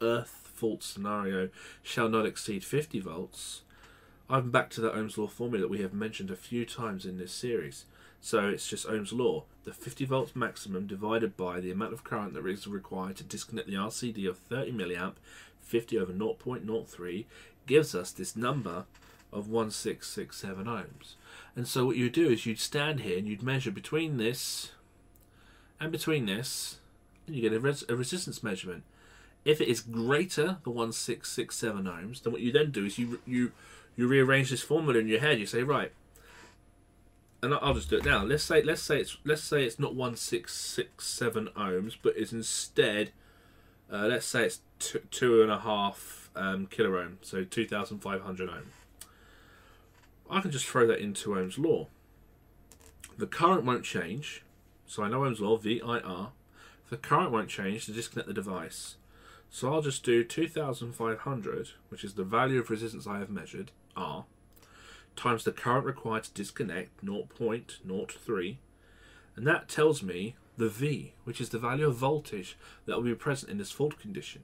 earth 0.00 0.50
fault 0.54 0.82
scenario 0.82 1.48
shall 1.82 2.08
not 2.08 2.26
exceed 2.26 2.64
50 2.64 3.00
volts, 3.00 3.62
I'm 4.30 4.50
back 4.50 4.68
to 4.70 4.80
the 4.80 4.92
Ohm's 4.92 5.16
law 5.16 5.26
formula 5.26 5.62
that 5.62 5.70
we 5.70 5.80
have 5.80 5.94
mentioned 5.94 6.30
a 6.30 6.36
few 6.36 6.66
times 6.66 7.06
in 7.06 7.16
this 7.16 7.32
series. 7.32 7.86
So 8.20 8.48
it's 8.48 8.68
just 8.68 8.86
Ohm's 8.86 9.12
law. 9.12 9.44
The 9.64 9.72
50 9.72 10.04
volts 10.04 10.36
maximum 10.36 10.86
divided 10.86 11.36
by 11.36 11.60
the 11.60 11.70
amount 11.70 11.92
of 11.92 12.04
current 12.04 12.34
that 12.34 12.46
is 12.46 12.66
required 12.66 13.16
to 13.16 13.24
disconnect 13.24 13.68
the 13.68 13.74
RCD 13.74 14.28
of 14.28 14.38
30 14.38 14.72
milliamp, 14.72 15.14
50 15.60 15.98
over 15.98 16.12
0.03, 16.12 17.24
gives 17.66 17.94
us 17.94 18.10
this 18.10 18.36
number 18.36 18.84
of 19.32 19.48
1667 19.48 20.66
ohms. 20.66 21.14
And 21.54 21.66
so 21.68 21.86
what 21.86 21.96
you 21.96 22.10
do 22.10 22.28
is 22.28 22.44
you'd 22.44 22.58
stand 22.58 23.00
here 23.00 23.18
and 23.18 23.28
you'd 23.28 23.42
measure 23.42 23.70
between 23.70 24.16
this 24.16 24.72
and 25.80 25.92
between 25.92 26.26
this 26.26 26.78
you 27.34 27.42
get 27.42 27.52
a, 27.52 27.60
res- 27.60 27.84
a 27.88 27.96
resistance 27.96 28.42
measurement. 28.42 28.84
If 29.44 29.60
it 29.60 29.68
is 29.68 29.80
greater 29.80 30.58
than 30.64 30.74
1667 30.74 31.84
ohms, 31.84 32.22
then 32.22 32.32
what 32.32 32.42
you 32.42 32.52
then 32.52 32.70
do 32.70 32.84
is 32.84 32.98
you 32.98 33.20
you 33.26 33.52
you 33.96 34.06
rearrange 34.06 34.50
this 34.50 34.62
formula 34.62 34.98
in 34.98 35.08
your 35.08 35.20
head. 35.20 35.38
You 35.38 35.46
say 35.46 35.62
right, 35.62 35.92
and 37.42 37.54
I'll 37.54 37.74
just 37.74 37.90
do 37.90 37.96
it 37.96 38.04
now. 38.04 38.24
Let's 38.24 38.44
say 38.44 38.62
let's 38.62 38.82
say 38.82 39.00
it's 39.00 39.16
let's 39.24 39.42
say 39.42 39.64
it's 39.64 39.78
not 39.78 39.94
1667 39.94 41.48
ohms, 41.56 41.96
but 42.02 42.14
it's 42.16 42.32
instead 42.32 43.12
uh, 43.90 44.06
let's 44.06 44.26
say 44.26 44.44
it's 44.44 44.60
two, 44.78 45.00
two 45.10 45.42
and 45.42 45.50
a 45.50 45.58
half 45.60 46.30
um, 46.36 46.66
kilo 46.66 46.98
ohm, 46.98 47.18
so 47.22 47.44
2,500 47.44 48.48
ohm. 48.48 48.70
I 50.30 50.40
can 50.40 50.50
just 50.50 50.66
throw 50.66 50.86
that 50.86 50.98
into 50.98 51.38
Ohm's 51.38 51.58
law. 51.58 51.86
The 53.16 53.26
current 53.26 53.64
won't 53.64 53.84
change, 53.84 54.42
so 54.86 55.02
I 55.02 55.08
know 55.08 55.24
Ohm's 55.24 55.40
law, 55.40 55.56
VIR, 55.56 56.28
the 56.90 56.96
current 56.96 57.30
won't 57.30 57.48
change 57.48 57.86
to 57.86 57.92
disconnect 57.92 58.28
the 58.28 58.34
device. 58.34 58.96
So 59.50 59.72
I'll 59.72 59.82
just 59.82 60.04
do 60.04 60.24
2500, 60.24 61.70
which 61.88 62.04
is 62.04 62.14
the 62.14 62.24
value 62.24 62.60
of 62.60 62.70
resistance 62.70 63.06
I 63.06 63.18
have 63.18 63.30
measured, 63.30 63.72
R, 63.96 64.24
times 65.16 65.44
the 65.44 65.52
current 65.52 65.86
required 65.86 66.24
to 66.24 66.32
disconnect, 66.32 67.04
0.03, 67.04 68.56
and 69.36 69.46
that 69.46 69.68
tells 69.68 70.02
me 70.02 70.36
the 70.56 70.68
V, 70.68 71.14
which 71.24 71.40
is 71.40 71.48
the 71.50 71.58
value 71.58 71.86
of 71.86 71.96
voltage 71.96 72.56
that 72.86 72.96
will 72.96 73.04
be 73.04 73.14
present 73.14 73.50
in 73.50 73.58
this 73.58 73.70
fault 73.70 73.98
condition, 73.98 74.42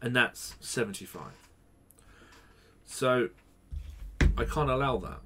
and 0.00 0.14
that's 0.14 0.56
75. 0.60 1.22
So 2.84 3.30
I 4.36 4.44
can't 4.44 4.70
allow 4.70 4.98
that. 4.98 5.20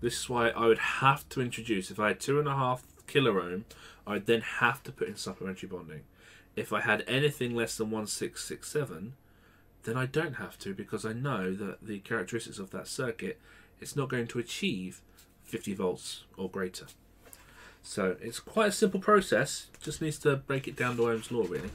This 0.00 0.18
is 0.20 0.28
why 0.28 0.50
I 0.50 0.66
would 0.66 0.78
have 0.78 1.28
to 1.30 1.40
introduce, 1.40 1.90
if 1.90 1.98
I 1.98 2.08
had 2.08 2.20
two 2.20 2.38
and 2.38 2.48
a 2.48 2.54
half 2.54 2.84
kilo 3.08 3.38
ohm, 3.40 3.64
I'd 4.06 4.26
then 4.26 4.40
have 4.40 4.82
to 4.84 4.92
put 4.92 5.08
in 5.08 5.16
supplementary 5.16 5.68
bonding. 5.68 6.02
If 6.54 6.72
I 6.72 6.80
had 6.80 7.04
anything 7.06 7.54
less 7.54 7.76
than 7.76 7.90
1667, 7.90 9.14
then 9.84 9.96
I 9.96 10.06
don't 10.06 10.34
have 10.34 10.58
to 10.60 10.74
because 10.74 11.04
I 11.04 11.12
know 11.12 11.54
that 11.54 11.86
the 11.86 11.98
characteristics 12.00 12.58
of 12.58 12.70
that 12.70 12.88
circuit 12.88 13.40
it's 13.80 13.96
not 13.96 14.08
going 14.08 14.26
to 14.28 14.38
achieve 14.38 15.00
50 15.44 15.74
volts 15.74 16.24
or 16.36 16.50
greater. 16.50 16.86
So 17.82 18.16
it's 18.20 18.40
quite 18.40 18.68
a 18.68 18.72
simple 18.72 19.00
process, 19.00 19.66
just 19.80 20.02
needs 20.02 20.18
to 20.20 20.36
break 20.36 20.66
it 20.68 20.76
down 20.76 20.96
to 20.96 21.08
Ohm's 21.08 21.30
law 21.30 21.46
really. 21.48 21.70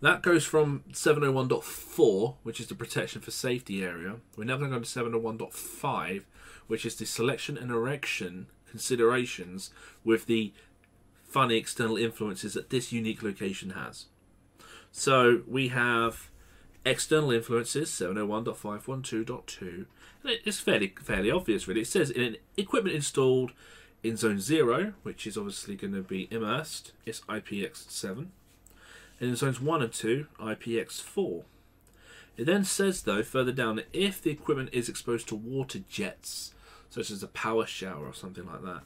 That 0.00 0.22
goes 0.22 0.44
from 0.44 0.82
701.4, 0.90 2.34
which 2.42 2.58
is 2.58 2.66
the 2.66 2.74
protection 2.74 3.20
for 3.20 3.30
safety 3.30 3.84
area. 3.84 4.16
We're 4.36 4.44
now 4.44 4.56
going 4.56 4.72
to 4.72 4.78
go 4.78 4.82
to 4.82 4.88
701.5, 4.88 6.24
which 6.72 6.86
is 6.86 6.96
the 6.96 7.04
selection 7.04 7.58
and 7.58 7.70
erection 7.70 8.46
considerations 8.66 9.68
with 10.04 10.24
the 10.24 10.54
funny 11.28 11.58
external 11.58 11.98
influences 11.98 12.54
that 12.54 12.70
this 12.70 12.90
unique 12.90 13.22
location 13.22 13.72
has. 13.72 14.06
So 14.90 15.42
we 15.46 15.68
have 15.68 16.30
External 16.86 17.30
influences 17.30 17.90
701.512.2. 17.90 19.84
It's 20.24 20.60
fairly 20.60 20.94
fairly 21.02 21.30
obvious, 21.30 21.68
really. 21.68 21.82
It 21.82 21.88
says 21.88 22.08
in 22.08 22.22
an 22.22 22.36
equipment 22.56 22.96
installed 22.96 23.52
in 24.02 24.16
zone 24.16 24.40
0, 24.40 24.94
which 25.02 25.26
is 25.26 25.36
obviously 25.36 25.76
going 25.76 25.92
to 25.92 26.00
be 26.00 26.26
immersed, 26.30 26.92
it's 27.04 27.20
IPX7. 27.28 28.16
And 28.16 28.30
in 29.20 29.36
zones 29.36 29.60
1 29.60 29.82
and 29.82 29.92
2, 29.92 30.26
IPX4. 30.40 31.44
It 32.38 32.46
then 32.46 32.64
says, 32.64 33.02
though, 33.02 33.22
further 33.22 33.52
down, 33.52 33.76
that 33.76 33.88
if 33.92 34.22
the 34.22 34.30
equipment 34.30 34.70
is 34.72 34.88
exposed 34.88 35.28
to 35.28 35.34
water 35.34 35.80
jets, 35.90 36.54
such 36.92 37.10
as 37.10 37.22
a 37.22 37.28
power 37.28 37.64
shower 37.64 38.06
or 38.06 38.12
something 38.12 38.44
like 38.44 38.62
that, 38.62 38.82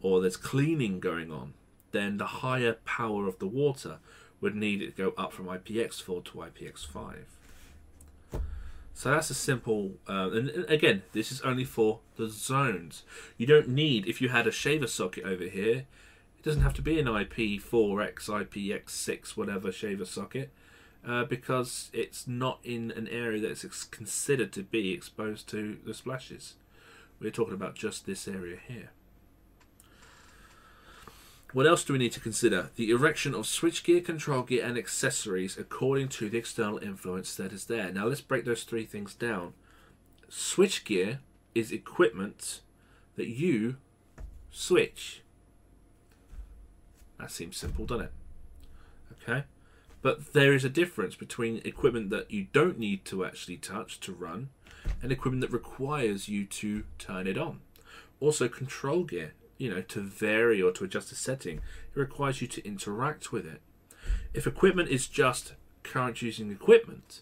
or 0.00 0.20
there's 0.20 0.36
cleaning 0.36 1.00
going 1.00 1.32
on, 1.32 1.54
then 1.90 2.16
the 2.16 2.26
higher 2.26 2.74
power 2.84 3.26
of 3.26 3.40
the 3.40 3.48
water 3.48 3.98
would 4.40 4.54
need 4.54 4.80
it 4.80 4.96
to 4.96 5.10
go 5.10 5.14
up 5.20 5.32
from 5.32 5.46
IPX4 5.46 6.24
to 6.24 6.30
IPX5. 6.30 7.14
So 8.94 9.10
that's 9.10 9.30
a 9.30 9.34
simple, 9.34 9.92
uh, 10.08 10.30
and 10.30 10.66
again, 10.68 11.02
this 11.12 11.32
is 11.32 11.40
only 11.40 11.64
for 11.64 11.98
the 12.16 12.28
zones. 12.28 13.02
You 13.36 13.46
don't 13.46 13.68
need, 13.68 14.06
if 14.06 14.20
you 14.20 14.28
had 14.28 14.46
a 14.46 14.52
shaver 14.52 14.86
socket 14.86 15.24
over 15.24 15.44
here, 15.44 15.86
it 16.38 16.44
doesn't 16.44 16.62
have 16.62 16.74
to 16.74 16.82
be 16.82 17.00
an 17.00 17.06
IP4X, 17.06 18.28
IPX6, 18.28 19.36
whatever 19.36 19.72
shaver 19.72 20.04
socket, 20.04 20.52
uh, 21.04 21.24
because 21.24 21.90
it's 21.92 22.28
not 22.28 22.60
in 22.62 22.92
an 22.92 23.08
area 23.08 23.40
that's 23.40 23.64
considered 23.84 24.52
to 24.52 24.62
be 24.62 24.92
exposed 24.92 25.48
to 25.48 25.78
the 25.84 25.94
splashes. 25.94 26.54
We're 27.20 27.30
talking 27.30 27.54
about 27.54 27.74
just 27.74 28.06
this 28.06 28.28
area 28.28 28.58
here. 28.66 28.90
What 31.52 31.66
else 31.66 31.82
do 31.82 31.94
we 31.94 31.98
need 31.98 32.12
to 32.12 32.20
consider? 32.20 32.70
The 32.76 32.90
erection 32.90 33.34
of 33.34 33.46
switchgear, 33.46 34.04
control 34.04 34.42
gear, 34.42 34.64
and 34.64 34.76
accessories 34.76 35.56
according 35.56 36.08
to 36.08 36.28
the 36.28 36.36
external 36.36 36.78
influence 36.78 37.34
that 37.36 37.52
is 37.52 37.64
there. 37.64 37.90
Now 37.90 38.06
let's 38.06 38.20
break 38.20 38.44
those 38.44 38.64
three 38.64 38.84
things 38.84 39.14
down. 39.14 39.54
Switchgear 40.30 41.18
is 41.54 41.72
equipment 41.72 42.60
that 43.16 43.28
you 43.28 43.76
switch. 44.50 45.22
That 47.18 47.30
seems 47.30 47.56
simple, 47.56 47.86
doesn't 47.86 48.06
it? 48.06 48.12
Okay. 49.22 49.44
But 50.02 50.34
there 50.34 50.52
is 50.52 50.64
a 50.64 50.68
difference 50.68 51.16
between 51.16 51.62
equipment 51.64 52.10
that 52.10 52.30
you 52.30 52.46
don't 52.52 52.78
need 52.78 53.04
to 53.06 53.24
actually 53.24 53.56
touch 53.56 53.98
to 54.00 54.12
run 54.12 54.50
and 55.02 55.12
equipment 55.12 55.40
that 55.42 55.52
requires 55.52 56.28
you 56.28 56.44
to 56.44 56.84
turn 56.98 57.26
it 57.26 57.38
on. 57.38 57.60
Also, 58.20 58.48
control 58.48 59.04
gear 59.04 59.32
you 59.58 59.68
know, 59.68 59.82
to 59.82 60.00
vary 60.00 60.62
or 60.62 60.70
to 60.72 60.84
adjust 60.84 61.12
a 61.12 61.16
setting, 61.16 61.56
it 61.56 61.98
requires 61.98 62.40
you 62.40 62.46
to 62.46 62.66
interact 62.66 63.32
with 63.32 63.44
it. 63.44 63.60
If 64.32 64.46
equipment 64.46 64.88
is 64.88 65.08
just 65.08 65.54
current 65.82 66.22
using 66.22 66.50
equipment 66.50 67.20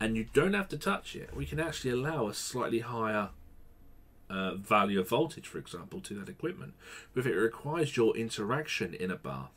and 0.00 0.16
you 0.16 0.26
don't 0.32 0.54
have 0.54 0.68
to 0.68 0.78
touch 0.78 1.16
it, 1.16 1.36
we 1.36 1.44
can 1.44 1.60
actually 1.60 1.90
allow 1.90 2.28
a 2.28 2.34
slightly 2.34 2.78
higher 2.78 3.30
uh, 4.30 4.54
value 4.54 5.00
of 5.00 5.08
voltage, 5.08 5.46
for 5.46 5.58
example, 5.58 6.00
to 6.00 6.14
that 6.14 6.28
equipment. 6.28 6.74
But 7.12 7.20
if 7.20 7.26
it 7.26 7.36
requires 7.36 7.96
your 7.96 8.16
interaction 8.16 8.94
in 8.94 9.10
a 9.10 9.16
bath, 9.16 9.50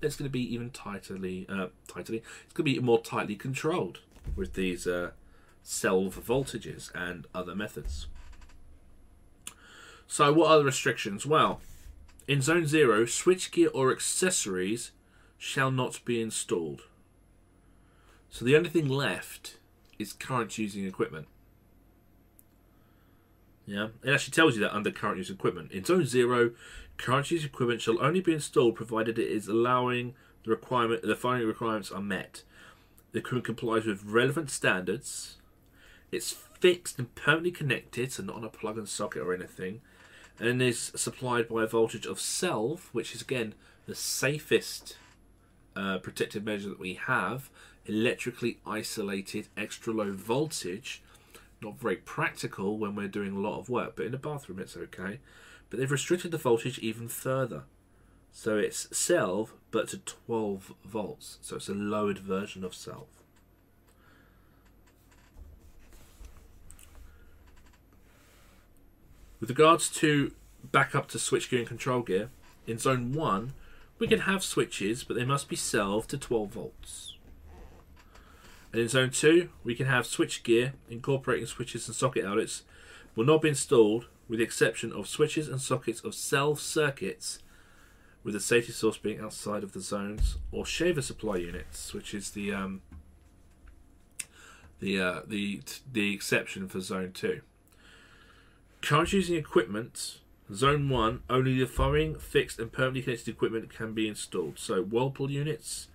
it's 0.00 0.16
going 0.16 0.28
to 0.28 0.32
be 0.32 0.54
even 0.54 0.70
tightly, 0.70 1.46
uh, 1.48 1.68
tightly, 1.88 2.22
it's 2.44 2.52
going 2.52 2.66
to 2.66 2.74
be 2.74 2.78
more 2.78 3.00
tightly 3.00 3.36
controlled 3.36 4.00
with 4.36 4.54
these 4.54 4.86
uh, 4.86 5.10
SELV 5.64 6.14
voltages 6.20 6.94
and 6.94 7.26
other 7.34 7.54
methods. 7.54 8.06
So, 10.06 10.32
what 10.32 10.50
are 10.50 10.58
the 10.58 10.64
restrictions? 10.64 11.26
Well, 11.26 11.60
in 12.28 12.42
Zone 12.42 12.66
0, 12.66 13.04
switchgear 13.04 13.68
or 13.74 13.90
accessories 13.90 14.92
shall 15.38 15.70
not 15.70 16.04
be 16.04 16.20
installed. 16.20 16.82
So, 18.30 18.44
the 18.44 18.56
only 18.56 18.68
thing 18.68 18.88
left 18.88 19.56
is 19.98 20.12
current 20.12 20.56
using 20.58 20.86
equipment. 20.86 21.26
Yeah, 23.66 23.88
it 24.02 24.12
actually 24.12 24.32
tells 24.32 24.54
you 24.54 24.60
that 24.60 24.74
under 24.74 24.90
current 24.90 25.18
use 25.18 25.30
equipment. 25.30 25.72
In 25.72 25.84
Zone 25.84 26.04
0, 26.04 26.50
current 26.98 27.30
use 27.30 27.44
equipment 27.44 27.80
shall 27.80 28.02
only 28.02 28.20
be 28.20 28.34
installed 28.34 28.76
provided 28.76 29.18
it 29.18 29.28
is 29.28 29.48
allowing 29.48 30.14
the 30.44 30.50
requirement 30.50 31.02
the 31.02 31.16
following 31.16 31.46
requirements 31.46 31.90
are 31.90 32.02
met. 32.02 32.42
The 33.12 33.20
equipment 33.20 33.46
complies 33.46 33.86
with 33.86 34.04
relevant 34.04 34.50
standards. 34.50 35.36
It's 36.14 36.32
fixed 36.32 36.98
and 36.98 37.14
permanently 37.14 37.50
connected, 37.50 38.12
so 38.12 38.22
not 38.22 38.36
on 38.36 38.44
a 38.44 38.48
plug 38.48 38.78
and 38.78 38.88
socket 38.88 39.22
or 39.22 39.34
anything 39.34 39.80
and 40.38 40.60
is 40.60 40.92
supplied 40.96 41.48
by 41.48 41.62
a 41.62 41.66
voltage 41.66 42.06
of 42.06 42.18
SELV, 42.18 42.80
which 42.92 43.14
is 43.14 43.22
again 43.22 43.54
the 43.86 43.94
safest 43.94 44.96
uh, 45.76 45.98
protective 45.98 46.44
measure 46.44 46.68
that 46.68 46.80
we 46.80 46.94
have. 46.94 47.50
Electrically 47.86 48.58
isolated, 48.66 49.48
extra 49.56 49.92
low 49.92 50.12
voltage. 50.12 51.02
Not 51.60 51.78
very 51.78 51.96
practical 51.96 52.78
when 52.78 52.94
we're 52.94 53.08
doing 53.08 53.36
a 53.36 53.40
lot 53.40 53.58
of 53.58 53.68
work, 53.68 53.94
but 53.96 54.06
in 54.06 54.14
a 54.14 54.18
bathroom 54.18 54.58
it's 54.58 54.76
okay. 54.76 55.20
But 55.70 55.78
they've 55.78 55.90
restricted 55.90 56.30
the 56.30 56.38
voltage 56.38 56.78
even 56.78 57.08
further. 57.08 57.64
So 58.32 58.58
it's 58.58 58.86
SELV, 58.88 59.50
but 59.70 59.88
to 59.88 59.98
12 59.98 60.74
volts. 60.84 61.38
So 61.40 61.56
it's 61.56 61.68
a 61.68 61.74
lowered 61.74 62.18
version 62.18 62.64
of 62.64 62.72
SELV. 62.72 63.06
With 69.44 69.50
regards 69.50 69.90
to 69.90 70.32
backup 70.72 71.06
to 71.08 71.18
switchgear 71.18 71.58
and 71.58 71.68
control 71.68 72.00
gear, 72.00 72.30
in 72.66 72.78
zone 72.78 73.12
1, 73.12 73.52
we 73.98 74.08
can 74.08 74.20
have 74.20 74.42
switches, 74.42 75.04
but 75.04 75.18
they 75.18 75.24
must 75.26 75.50
be 75.50 75.54
selved 75.54 76.08
to 76.08 76.16
12 76.16 76.48
volts. 76.48 77.18
And 78.72 78.80
in 78.80 78.88
zone 78.88 79.10
2, 79.10 79.50
we 79.62 79.74
can 79.74 79.84
have 79.84 80.06
switchgear 80.06 80.72
incorporating 80.88 81.44
switches 81.44 81.86
and 81.86 81.94
socket 81.94 82.24
outlets 82.24 82.62
will 83.14 83.26
not 83.26 83.42
be 83.42 83.50
installed 83.50 84.06
with 84.28 84.38
the 84.38 84.44
exception 84.46 84.94
of 84.94 85.06
switches 85.06 85.46
and 85.46 85.60
sockets 85.60 86.00
of 86.00 86.14
SELV 86.14 86.58
circuits 86.58 87.40
with 88.22 88.32
the 88.32 88.40
safety 88.40 88.72
source 88.72 88.96
being 88.96 89.20
outside 89.20 89.62
of 89.62 89.74
the 89.74 89.80
zones 89.82 90.38
or 90.52 90.64
shaver 90.64 91.02
supply 91.02 91.36
units, 91.36 91.92
which 91.92 92.14
is 92.14 92.30
the 92.30 92.50
um, 92.50 92.80
the 94.80 94.98
uh, 94.98 95.20
the 95.26 95.60
the 95.92 96.14
exception 96.14 96.66
for 96.66 96.80
zone 96.80 97.12
2. 97.12 97.42
Charge 98.84 99.14
using 99.14 99.36
equipment, 99.36 100.18
Zone 100.52 100.90
1, 100.90 101.22
only 101.30 101.58
the 101.58 101.66
following 101.66 102.16
fixed 102.16 102.58
and 102.58 102.70
permanently 102.70 103.00
connected 103.00 103.30
equipment 103.30 103.74
can 103.74 103.94
be 103.94 104.06
installed. 104.06 104.58
So, 104.58 104.82
whirlpool 104.82 105.30
units, 105.30 105.88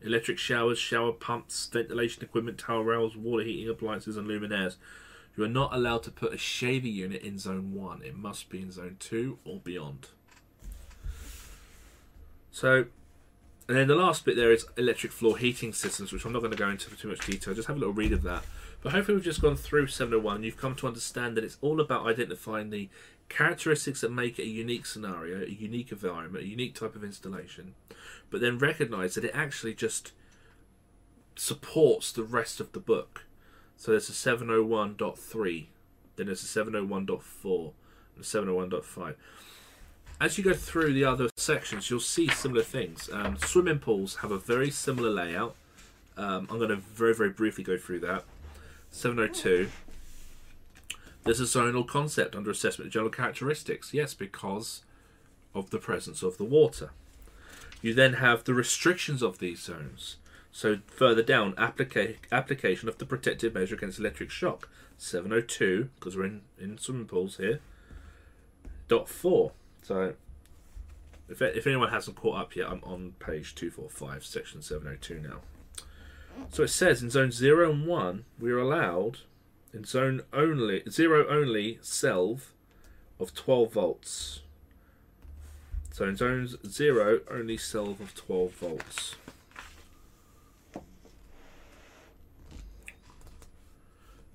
electric 0.00 0.38
showers, 0.38 0.78
shower 0.78 1.10
pumps, 1.10 1.68
ventilation 1.72 2.22
equipment, 2.22 2.58
towel 2.58 2.84
rails, 2.84 3.16
water 3.16 3.42
heating 3.42 3.68
appliances, 3.68 4.16
and 4.16 4.28
luminaires. 4.28 4.76
You 5.36 5.42
are 5.42 5.48
not 5.48 5.74
allowed 5.74 6.04
to 6.04 6.12
put 6.12 6.32
a 6.32 6.38
shaver 6.38 6.86
unit 6.86 7.22
in 7.22 7.40
Zone 7.40 7.74
1. 7.74 8.02
It 8.04 8.16
must 8.16 8.48
be 8.48 8.62
in 8.62 8.70
Zone 8.70 8.98
2 9.00 9.38
or 9.44 9.58
beyond. 9.58 10.10
So, 12.52 12.84
and 13.66 13.76
then 13.76 13.88
the 13.88 13.96
last 13.96 14.24
bit 14.24 14.36
there 14.36 14.52
is 14.52 14.64
electric 14.76 15.10
floor 15.10 15.38
heating 15.38 15.72
systems, 15.72 16.12
which 16.12 16.24
I'm 16.24 16.32
not 16.32 16.38
going 16.38 16.52
to 16.52 16.56
go 16.56 16.68
into 16.68 16.94
too 16.94 17.08
much 17.08 17.26
detail. 17.26 17.52
Just 17.52 17.66
have 17.66 17.76
a 17.76 17.80
little 17.80 17.94
read 17.94 18.12
of 18.12 18.22
that. 18.22 18.44
But 18.82 18.92
hopefully 18.92 19.16
we've 19.16 19.24
just 19.24 19.40
gone 19.40 19.56
through 19.56 19.86
701. 19.86 20.42
You've 20.42 20.56
come 20.56 20.74
to 20.76 20.88
understand 20.88 21.36
that 21.36 21.44
it's 21.44 21.58
all 21.60 21.80
about 21.80 22.06
identifying 22.06 22.70
the 22.70 22.88
characteristics 23.28 24.00
that 24.00 24.12
make 24.12 24.38
it 24.38 24.42
a 24.42 24.48
unique 24.48 24.86
scenario, 24.86 25.44
a 25.44 25.50
unique 25.50 25.92
environment, 25.92 26.44
a 26.44 26.48
unique 26.48 26.74
type 26.74 26.96
of 26.96 27.04
installation, 27.04 27.74
but 28.28 28.40
then 28.40 28.58
recognize 28.58 29.14
that 29.14 29.24
it 29.24 29.30
actually 29.32 29.74
just 29.74 30.12
supports 31.36 32.12
the 32.12 32.24
rest 32.24 32.60
of 32.60 32.72
the 32.72 32.80
book. 32.80 33.24
So 33.76 33.92
there's 33.92 34.08
a 34.08 34.12
701.3, 34.12 35.66
then 36.16 36.26
there's 36.26 36.42
a 36.42 36.60
701.4, 36.64 37.72
and 38.14 38.20
a 38.20 38.20
701.5. 38.20 39.14
As 40.20 40.38
you 40.38 40.44
go 40.44 40.52
through 40.52 40.92
the 40.92 41.04
other 41.04 41.30
sections, 41.36 41.88
you'll 41.88 42.00
see 42.00 42.28
similar 42.28 42.62
things. 42.62 43.08
Um, 43.12 43.38
swimming 43.38 43.78
pools 43.78 44.16
have 44.16 44.30
a 44.30 44.38
very 44.38 44.70
similar 44.70 45.10
layout. 45.10 45.56
Um, 46.16 46.46
I'm 46.50 46.58
going 46.58 46.68
to 46.68 46.76
very, 46.76 47.14
very 47.14 47.30
briefly 47.30 47.64
go 47.64 47.76
through 47.76 48.00
that. 48.00 48.24
702. 48.92 49.70
There's 51.24 51.40
a 51.40 51.44
zonal 51.44 51.86
concept 51.86 52.36
under 52.36 52.50
assessment 52.50 52.88
of 52.88 52.92
general 52.92 53.10
characteristics. 53.10 53.92
Yes, 53.92 54.14
because 54.14 54.82
of 55.54 55.70
the 55.70 55.78
presence 55.78 56.22
of 56.22 56.38
the 56.38 56.44
water. 56.44 56.90
You 57.80 57.94
then 57.94 58.14
have 58.14 58.44
the 58.44 58.54
restrictions 58.54 59.22
of 59.22 59.38
these 59.38 59.60
zones. 59.60 60.16
So 60.52 60.78
further 60.86 61.22
down, 61.22 61.54
applica- 61.54 62.16
application 62.30 62.88
of 62.88 62.98
the 62.98 63.06
protective 63.06 63.54
measure 63.54 63.74
against 63.74 63.98
electric 63.98 64.30
shock. 64.30 64.68
702, 64.98 65.88
because 65.96 66.16
we're 66.16 66.26
in, 66.26 66.42
in 66.58 66.78
swimming 66.78 67.06
pools 67.06 67.38
here. 67.38 67.60
Dot 68.88 69.08
4. 69.08 69.52
So 69.82 70.14
if, 71.28 71.40
if 71.40 71.66
anyone 71.66 71.88
hasn't 71.88 72.16
caught 72.16 72.38
up 72.38 72.54
yet, 72.54 72.68
I'm 72.68 72.84
on 72.84 73.14
page 73.18 73.54
245, 73.54 74.24
section 74.24 74.62
702 74.62 75.18
now. 75.20 75.40
So 76.50 76.62
it 76.64 76.68
says 76.68 77.02
in 77.02 77.10
zone 77.10 77.30
0 77.30 77.70
and 77.70 77.86
1, 77.86 78.24
we 78.38 78.52
are 78.52 78.58
allowed, 78.58 79.18
in 79.72 79.84
zone 79.84 80.22
only, 80.32 80.82
0 80.88 81.26
only, 81.28 81.78
SELV 81.82 82.52
of 83.18 83.34
12 83.34 83.72
volts. 83.72 84.40
So 85.92 86.04
in 86.06 86.16
zones 86.16 86.56
0, 86.66 87.20
only 87.30 87.56
SELV 87.56 88.00
of 88.00 88.14
12 88.14 88.52
volts. 88.52 89.16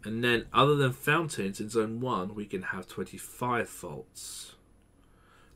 And 0.04 0.24
then, 0.24 0.46
other 0.54 0.76
than 0.76 0.94
fountains, 0.94 1.60
in 1.60 1.70
zone 1.70 2.00
1, 2.00 2.34
we 2.34 2.46
can 2.46 2.62
have 2.62 2.88
25 2.88 3.70
volts. 3.70 4.56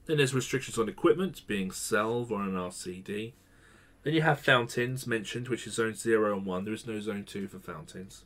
Then 0.05 0.17
there's 0.17 0.33
restrictions 0.33 0.77
on 0.77 0.89
equipment, 0.89 1.47
being 1.47 1.71
SELV 1.71 2.29
or 2.31 2.41
an 2.41 2.55
RCD. 2.55 3.31
Then 4.03 4.13
you 4.13 4.21
have 4.21 4.39
fountains 4.39 5.05
mentioned, 5.05 5.47
which 5.47 5.67
is 5.67 5.75
zone 5.75 5.95
0 5.95 6.35
and 6.35 6.45
1. 6.45 6.65
There 6.65 6.73
is 6.73 6.87
no 6.87 6.99
zone 6.99 7.23
2 7.23 7.47
for 7.47 7.59
fountains. 7.59 8.23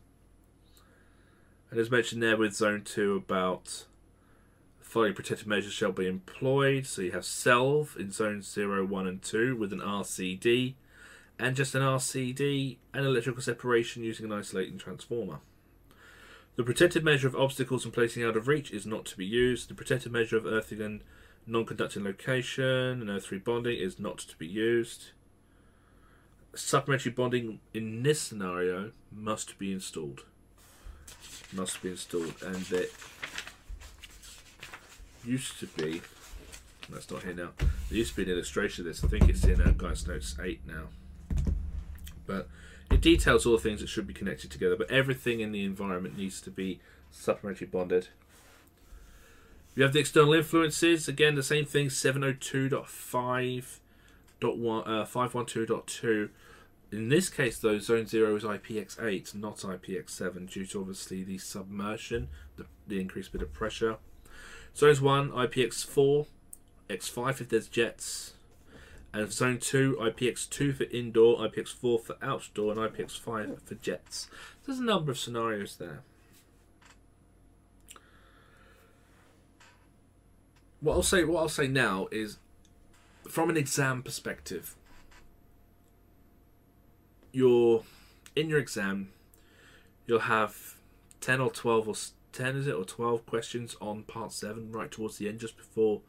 And 1.70 1.80
as 1.80 1.92
mentioned 1.92 2.24
there 2.24 2.38
with 2.38 2.56
zone 2.56 2.84
2 2.84 3.16
about 3.16 3.86
following 4.80 5.14
protective 5.14 5.48
measures 5.48 5.74
shall 5.74 5.92
be 5.92 6.08
employed. 6.08 6.86
So 6.86 7.02
you 7.02 7.12
have 7.12 7.24
SELV 7.24 7.98
in 7.98 8.12
zone 8.12 8.42
0, 8.42 8.86
1 8.86 9.08
and 9.08 9.22
2 9.22 9.58
with 9.58 9.74
an 9.74 9.82
RCD 9.82 10.76
and 11.38 11.56
just 11.56 11.76
an 11.76 11.82
RCD 11.82 12.78
and 12.94 13.06
electrical 13.06 13.42
separation 13.42 14.04
using 14.04 14.26
an 14.26 14.32
isolating 14.32 14.78
transformer. 14.78 15.40
The 16.56 16.64
protective 16.64 17.04
measure 17.04 17.28
of 17.28 17.36
obstacles 17.36 17.84
and 17.84 17.94
placing 17.94 18.24
out 18.24 18.38
of 18.38 18.48
reach 18.48 18.72
is 18.72 18.86
not 18.86 19.04
to 19.08 19.18
be 19.18 19.26
used. 19.26 19.70
The 19.70 19.76
protective 19.76 20.14
measure 20.14 20.38
of 20.38 20.46
earthing 20.46 20.80
and 20.80 21.02
non-conducting 21.46 22.06
location 22.06 23.02
and 23.02 23.10
earth-free 23.10 23.40
bonding 23.40 23.78
is 23.78 24.00
not 24.00 24.20
to 24.20 24.38
be 24.38 24.48
used. 24.48 25.08
Supplementary 26.56 27.12
bonding 27.12 27.60
in 27.74 28.04
this 28.04 28.22
scenario 28.22 28.92
must 29.12 29.60
be 29.60 29.72
installed. 29.72 30.24
Must 31.54 31.82
be 31.82 31.90
installed, 31.90 32.34
and 32.44 32.56
that 32.56 32.90
used 35.24 35.60
to 35.60 35.68
be. 35.68 36.02
That's 36.90 37.10
not 37.10 37.24
here 37.24 37.34
now. 37.34 37.50
There 37.58 37.98
used 37.98 38.12
to 38.12 38.18
be 38.18 38.24
an 38.24 38.30
illustration 38.30 38.84
of 38.84 38.88
this. 38.88 39.04
I 39.04 39.08
think 39.08 39.30
it's 39.30 39.44
in 39.44 39.62
uh, 39.62 39.74
Guys 39.76 40.08
Notes 40.08 40.36
8 40.42 40.62
now. 40.68 40.84
But 42.28 42.48
it 42.92 43.02
details 43.02 43.46
all 43.46 43.54
the 43.54 43.62
things 43.62 43.82
that 43.82 43.88
should 43.88 44.08
be 44.08 44.14
connected 44.14 44.52
together, 44.52 44.76
but 44.76 44.92
everything 44.92 45.40
in 45.40 45.52
the 45.52 45.66
environment 45.66 46.18
needs 46.18 46.42
to 46.42 46.52
be 46.52 46.80
supplementary 47.12 47.68
bonded. 47.68 48.10
You 49.76 49.84
have 49.84 49.94
the 49.94 50.00
external 50.00 50.34
influences, 50.34 51.08
again, 51.08 51.36
the 51.36 51.44
same 51.44 51.66
thing 51.66 51.88
702.5.1, 51.88 54.88
uh, 54.88 55.06
In 56.96 57.10
this 57.10 57.28
case, 57.28 57.60
though, 57.60 57.78
zone 57.78 58.08
0 58.08 58.38
is 58.38 58.46
IPX8, 58.46 59.36
not 59.36 59.58
IPX7, 59.58 60.50
due 60.50 60.66
to 60.68 60.80
obviously 60.80 61.26
the 61.26 61.38
submersion, 61.38 62.30
the, 62.56 62.68
the 62.88 63.02
increased 63.02 63.34
bit 63.34 63.42
of 63.42 63.52
pressure. 63.52 63.98
Zones 64.74 65.02
1, 65.02 65.32
IPX4, 65.32 66.26
X5 66.90 67.42
if 67.42 67.50
there's 67.50 67.68
jets, 67.68 68.36
and 69.14 69.30
zone 69.30 69.60
2, 69.60 69.98
IPX2 70.00 70.74
for 70.78 70.84
indoor, 70.86 71.38
IPX4 71.40 72.02
for 72.02 72.16
outdoor, 72.22 72.72
and 72.72 72.80
IPX5 72.80 73.62
for 73.64 73.76
jets. 73.76 74.30
There's 74.66 74.80
a 74.80 74.84
number 74.84 75.12
of 75.12 75.20
scenarios 75.20 75.76
there. 75.76 76.02
What 80.80 80.94
I'll 80.94 81.04
say, 81.04 81.26
what 81.26 81.42
I'll 81.42 81.50
say 81.50 81.68
now 81.68 82.08
is, 82.10 82.38
from 83.28 83.50
an 83.50 83.58
exam 83.58 84.02
perspective, 84.02 84.78
you're 87.36 87.84
in 88.36 88.50
your 88.50 88.60
exam, 88.60 89.10
you'll 90.08 90.20
have 90.20 90.76
ten 91.22 91.40
or 91.42 91.52
twelve 91.52 91.88
or 91.88 91.96
ten, 92.32 92.56
is 92.56 92.68
it, 92.68 92.74
or 92.74 92.86
twelve 92.86 93.26
questions 93.26 93.76
on 93.82 94.04
part 94.04 94.32
seven, 94.32 94.72
right 94.72 94.90
towards 94.90 95.18
the 95.18 95.28
end, 95.28 95.40
just 95.40 95.58
before, 95.58 96.02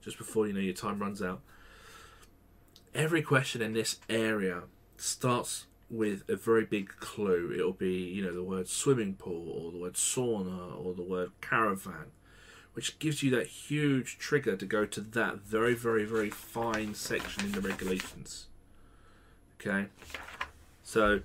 just 0.00 0.18
before 0.18 0.46
you 0.46 0.52
know 0.52 0.60
your 0.60 0.74
time 0.74 0.98
runs 0.98 1.20
out 1.20 1.40
every 2.94 3.22
question 3.22 3.62
in 3.62 3.72
this 3.72 3.98
area 4.08 4.62
starts 4.96 5.66
with 5.90 6.28
a 6.28 6.36
very 6.36 6.64
big 6.64 6.88
clue. 6.98 7.52
It'll 7.54 7.72
be, 7.72 7.94
you 7.94 8.22
know, 8.22 8.34
the 8.34 8.42
word 8.42 8.68
swimming 8.68 9.14
pool 9.14 9.48
or 9.50 9.72
the 9.72 9.78
word 9.78 9.94
sauna 9.94 10.84
or 10.84 10.94
the 10.94 11.02
word 11.02 11.30
caravan, 11.40 12.12
which 12.74 12.98
gives 12.98 13.22
you 13.22 13.30
that 13.30 13.46
huge 13.46 14.18
trigger 14.18 14.56
to 14.56 14.66
go 14.66 14.84
to 14.84 15.00
that 15.00 15.36
very, 15.38 15.74
very, 15.74 16.04
very 16.04 16.30
fine 16.30 16.94
section 16.94 17.44
in 17.46 17.52
the 17.52 17.60
regulations. 17.60 18.46
Okay? 19.60 19.86
So 20.88 21.20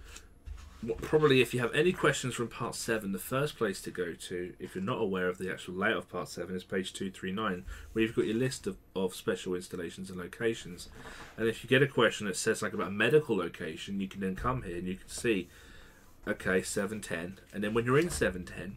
probably 0.98 1.40
if 1.40 1.54
you 1.54 1.62
have 1.62 1.74
any 1.74 1.94
questions 1.94 2.34
from 2.34 2.50
part 2.50 2.76
7 2.76 3.14
the 3.14 3.18
first 3.18 3.58
place 3.58 3.82
to 3.82 3.90
go 3.90 4.12
to 4.12 4.54
if 4.60 4.76
you're 4.76 4.84
not 4.84 5.00
aware 5.00 5.30
of 5.30 5.38
the 5.38 5.50
actual 5.50 5.74
layout 5.76 6.00
of 6.00 6.10
part 6.10 6.28
7 6.28 6.54
is 6.54 6.66
page 6.66 6.92
239 6.92 7.64
where 7.94 8.04
you've 8.04 8.14
got 8.14 8.26
your 8.26 8.36
list 8.36 8.68
of, 8.68 8.76
of 8.94 9.16
special 9.16 9.56
installations 9.56 10.10
and 10.10 10.20
locations. 10.20 10.90
And 11.38 11.48
if 11.48 11.64
you 11.64 11.70
get 11.70 11.82
a 11.82 11.88
question 11.88 12.28
that 12.28 12.36
says 12.36 12.62
like 12.62 12.74
about 12.74 12.90
a 12.90 12.92
medical 12.92 13.38
location 13.38 14.02
you 14.02 14.10
can 14.10 14.20
then 14.20 14.36
come 14.36 14.64
here 14.64 14.76
and 14.76 14.86
you 14.86 14.98
can 14.98 15.08
see 15.08 15.48
okay 16.28 16.62
710 16.62 17.40
and 17.54 17.64
then 17.64 17.74
when 17.74 17.86
you're 17.86 17.98
in 17.98 18.10
710 18.10 18.76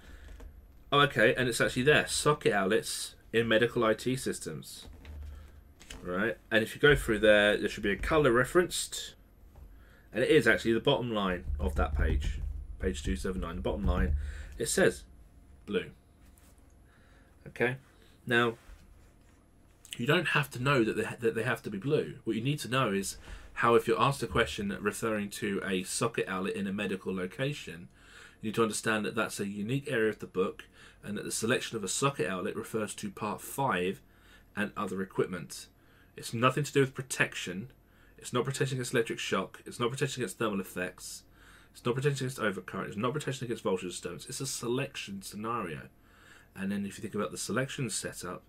Oh, 0.90 1.02
okay, 1.02 1.36
and 1.36 1.48
it's 1.48 1.60
actually 1.60 1.82
there. 1.82 2.08
Socket 2.08 2.52
outlets 2.52 3.14
in 3.32 3.46
medical 3.46 3.86
IT 3.86 4.18
systems. 4.18 4.88
Right, 6.02 6.36
and 6.50 6.64
if 6.64 6.74
you 6.74 6.80
go 6.80 6.96
through 6.96 7.20
there, 7.20 7.56
there 7.56 7.68
should 7.68 7.84
be 7.84 7.92
a 7.92 7.96
color 7.96 8.32
referenced 8.32 9.14
and 10.12 10.24
it 10.24 10.30
is 10.30 10.46
actually 10.46 10.72
the 10.72 10.80
bottom 10.80 11.12
line 11.12 11.44
of 11.58 11.74
that 11.76 11.96
page, 11.96 12.40
page 12.80 13.02
279. 13.02 13.56
The 13.56 13.62
bottom 13.62 13.86
line, 13.86 14.16
it 14.58 14.68
says 14.68 15.04
blue. 15.66 15.90
Okay, 17.46 17.76
now 18.26 18.54
you 19.96 20.06
don't 20.06 20.28
have 20.28 20.50
to 20.50 20.62
know 20.62 20.84
that 20.84 20.96
they, 20.96 21.08
that 21.20 21.34
they 21.34 21.42
have 21.42 21.62
to 21.62 21.70
be 21.70 21.78
blue. 21.78 22.16
What 22.24 22.36
you 22.36 22.42
need 22.42 22.60
to 22.60 22.68
know 22.68 22.92
is 22.92 23.16
how, 23.54 23.74
if 23.74 23.88
you're 23.88 24.00
asked 24.00 24.22
a 24.22 24.28
question 24.28 24.76
referring 24.80 25.30
to 25.30 25.60
a 25.66 25.82
socket 25.82 26.28
outlet 26.28 26.54
in 26.54 26.66
a 26.68 26.72
medical 26.72 27.14
location, 27.14 27.88
You 28.40 28.48
need 28.48 28.54
to 28.54 28.62
understand 28.62 29.04
that 29.04 29.16
that's 29.16 29.40
a 29.40 29.48
unique 29.48 29.90
area 29.90 30.10
of 30.10 30.20
the 30.20 30.26
book, 30.26 30.64
and 31.02 31.16
that 31.16 31.24
the 31.24 31.32
selection 31.32 31.76
of 31.76 31.84
a 31.84 31.88
socket 31.88 32.28
outlet 32.28 32.54
refers 32.54 32.94
to 32.94 33.10
part 33.10 33.40
five 33.40 34.00
and 34.54 34.70
other 34.76 35.02
equipment. 35.02 35.66
It's 36.16 36.34
nothing 36.34 36.64
to 36.64 36.72
do 36.72 36.80
with 36.80 36.94
protection. 36.94 37.70
It's 38.18 38.32
not 38.32 38.44
protection 38.44 38.76
against 38.76 38.92
electric 38.92 39.18
shock. 39.18 39.62
It's 39.64 39.80
not 39.80 39.90
protection 39.90 40.22
against 40.22 40.38
thermal 40.38 40.60
effects. 40.60 41.22
It's 41.72 41.84
not 41.84 41.94
protection 41.94 42.26
against 42.26 42.40
overcurrent. 42.40 42.88
It's 42.88 42.96
not 42.96 43.14
protection 43.14 43.44
against 43.44 43.62
voltage 43.62 43.96
stones. 43.96 44.26
It's 44.28 44.40
a 44.40 44.46
selection 44.46 45.22
scenario. 45.22 45.82
And 46.56 46.72
then 46.72 46.84
if 46.84 46.98
you 46.98 47.02
think 47.02 47.14
about 47.14 47.30
the 47.30 47.38
selection 47.38 47.88
setup, 47.90 48.42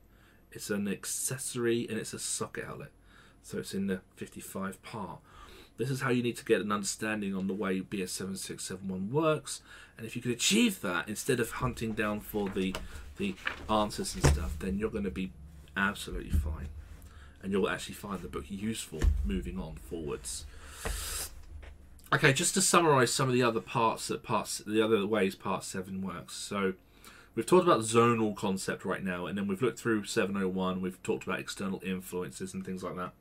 it's 0.51 0.69
an 0.69 0.87
accessory 0.87 1.87
and 1.87 1.99
it's 1.99 2.13
a 2.13 2.19
socket 2.19 2.65
outlet. 2.67 2.91
So 3.43 3.59
it's 3.59 3.73
in 3.73 3.87
the 3.87 4.01
55 4.15 4.81
part. 4.81 5.19
This 5.77 5.89
is 5.89 6.01
how 6.01 6.09
you 6.09 6.23
need 6.23 6.35
to 6.37 6.45
get 6.45 6.59
an 6.59 6.71
understanding 6.71 7.35
on 7.35 7.47
the 7.47 7.53
way 7.53 7.79
BS7671 7.79 9.11
works. 9.11 9.61
And 9.97 10.05
if 10.05 10.15
you 10.15 10.21
can 10.21 10.31
achieve 10.31 10.81
that 10.81 11.07
instead 11.07 11.39
of 11.39 11.51
hunting 11.51 11.93
down 11.93 12.19
for 12.19 12.49
the 12.49 12.75
the 13.17 13.35
answers 13.69 14.15
and 14.15 14.25
stuff, 14.25 14.57
then 14.59 14.77
you're 14.77 14.89
going 14.89 15.03
to 15.03 15.11
be 15.11 15.31
absolutely 15.75 16.31
fine. 16.31 16.69
And 17.41 17.51
you'll 17.51 17.69
actually 17.69 17.95
find 17.95 18.21
the 18.21 18.27
book 18.27 18.45
useful 18.49 18.99
moving 19.25 19.59
on 19.59 19.75
forwards. 19.75 20.45
Okay, 22.11 22.33
just 22.33 22.55
to 22.55 22.61
summarize 22.61 23.13
some 23.13 23.27
of 23.27 23.33
the 23.35 23.43
other 23.43 23.61
parts 23.61 24.07
that 24.07 24.23
parts 24.23 24.57
the 24.65 24.83
other 24.83 25.05
ways 25.05 25.35
part 25.35 25.63
7 25.63 26.01
works. 26.01 26.33
So 26.35 26.73
we've 27.35 27.45
talked 27.45 27.65
about 27.65 27.81
zonal 27.81 28.35
concept 28.35 28.83
right 28.83 29.03
now 29.03 29.27
and 29.27 29.37
then 29.37 29.47
we've 29.47 29.61
looked 29.61 29.79
through 29.79 30.05
701, 30.05 30.81
we've 30.81 31.01
talked 31.03 31.25
about 31.25 31.39
external 31.39 31.81
influences 31.85 32.53
and 32.53 32.65
things 32.65 32.83
like 32.83 32.95
that. 32.95 33.11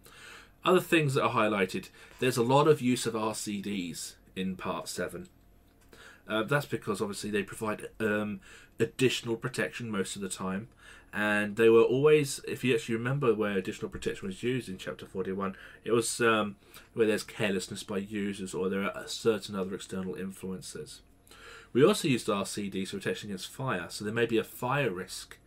Other 0.65 0.81
things 0.81 1.15
that 1.15 1.23
are 1.23 1.31
highlighted, 1.31 1.91
there's 2.19 2.39
a 2.39 2.43
lot 2.43 2.67
of 2.67 2.81
use 2.81 3.07
of 3.07 3.15
RCDs 3.15 4.15
in 4.35 4.57
part 4.57 4.89
7. 4.89 5.29
Uh, 6.27 6.43
that's 6.43 6.67
because 6.67 7.01
obviously 7.01 7.31
they 7.31 7.43
provide 7.43 7.89
um, 8.01 8.41
additional 8.81 9.37
protection 9.37 9.91
most 9.91 10.17
of 10.17 10.23
the 10.23 10.29
time 10.29 10.69
and 11.12 11.57
they 11.57 11.68
were 11.68 11.83
always 11.83 12.40
if 12.47 12.62
you 12.62 12.75
actually 12.75 12.94
remember 12.94 13.35
where 13.35 13.57
additional 13.57 13.90
protection 13.90 14.29
was 14.29 14.42
used 14.42 14.68
in 14.68 14.77
chapter 14.77 15.07
41 15.07 15.57
it 15.85 15.92
was 15.92 16.21
um, 16.21 16.57
where 16.92 17.07
there's 17.07 17.23
carelessness 17.23 17.83
by 17.83 17.99
users 17.99 18.55
or 18.55 18.68
there 18.68 18.83
are 18.83 19.07
certain 19.07 19.55
other 19.55 19.75
external 19.75 20.14
influences. 20.14 21.01
We 21.73 21.85
also 21.85 22.09
used 22.09 22.27
RCDs 22.27 22.88
for 22.88 22.99
protection 22.99 23.31
against 23.31 23.51
fire 23.51 23.87
so 23.88 24.05
there 24.05 24.14
may 24.14 24.27
be 24.27 24.38
a 24.38 24.44
fire 24.44 24.90
risk 24.90 25.38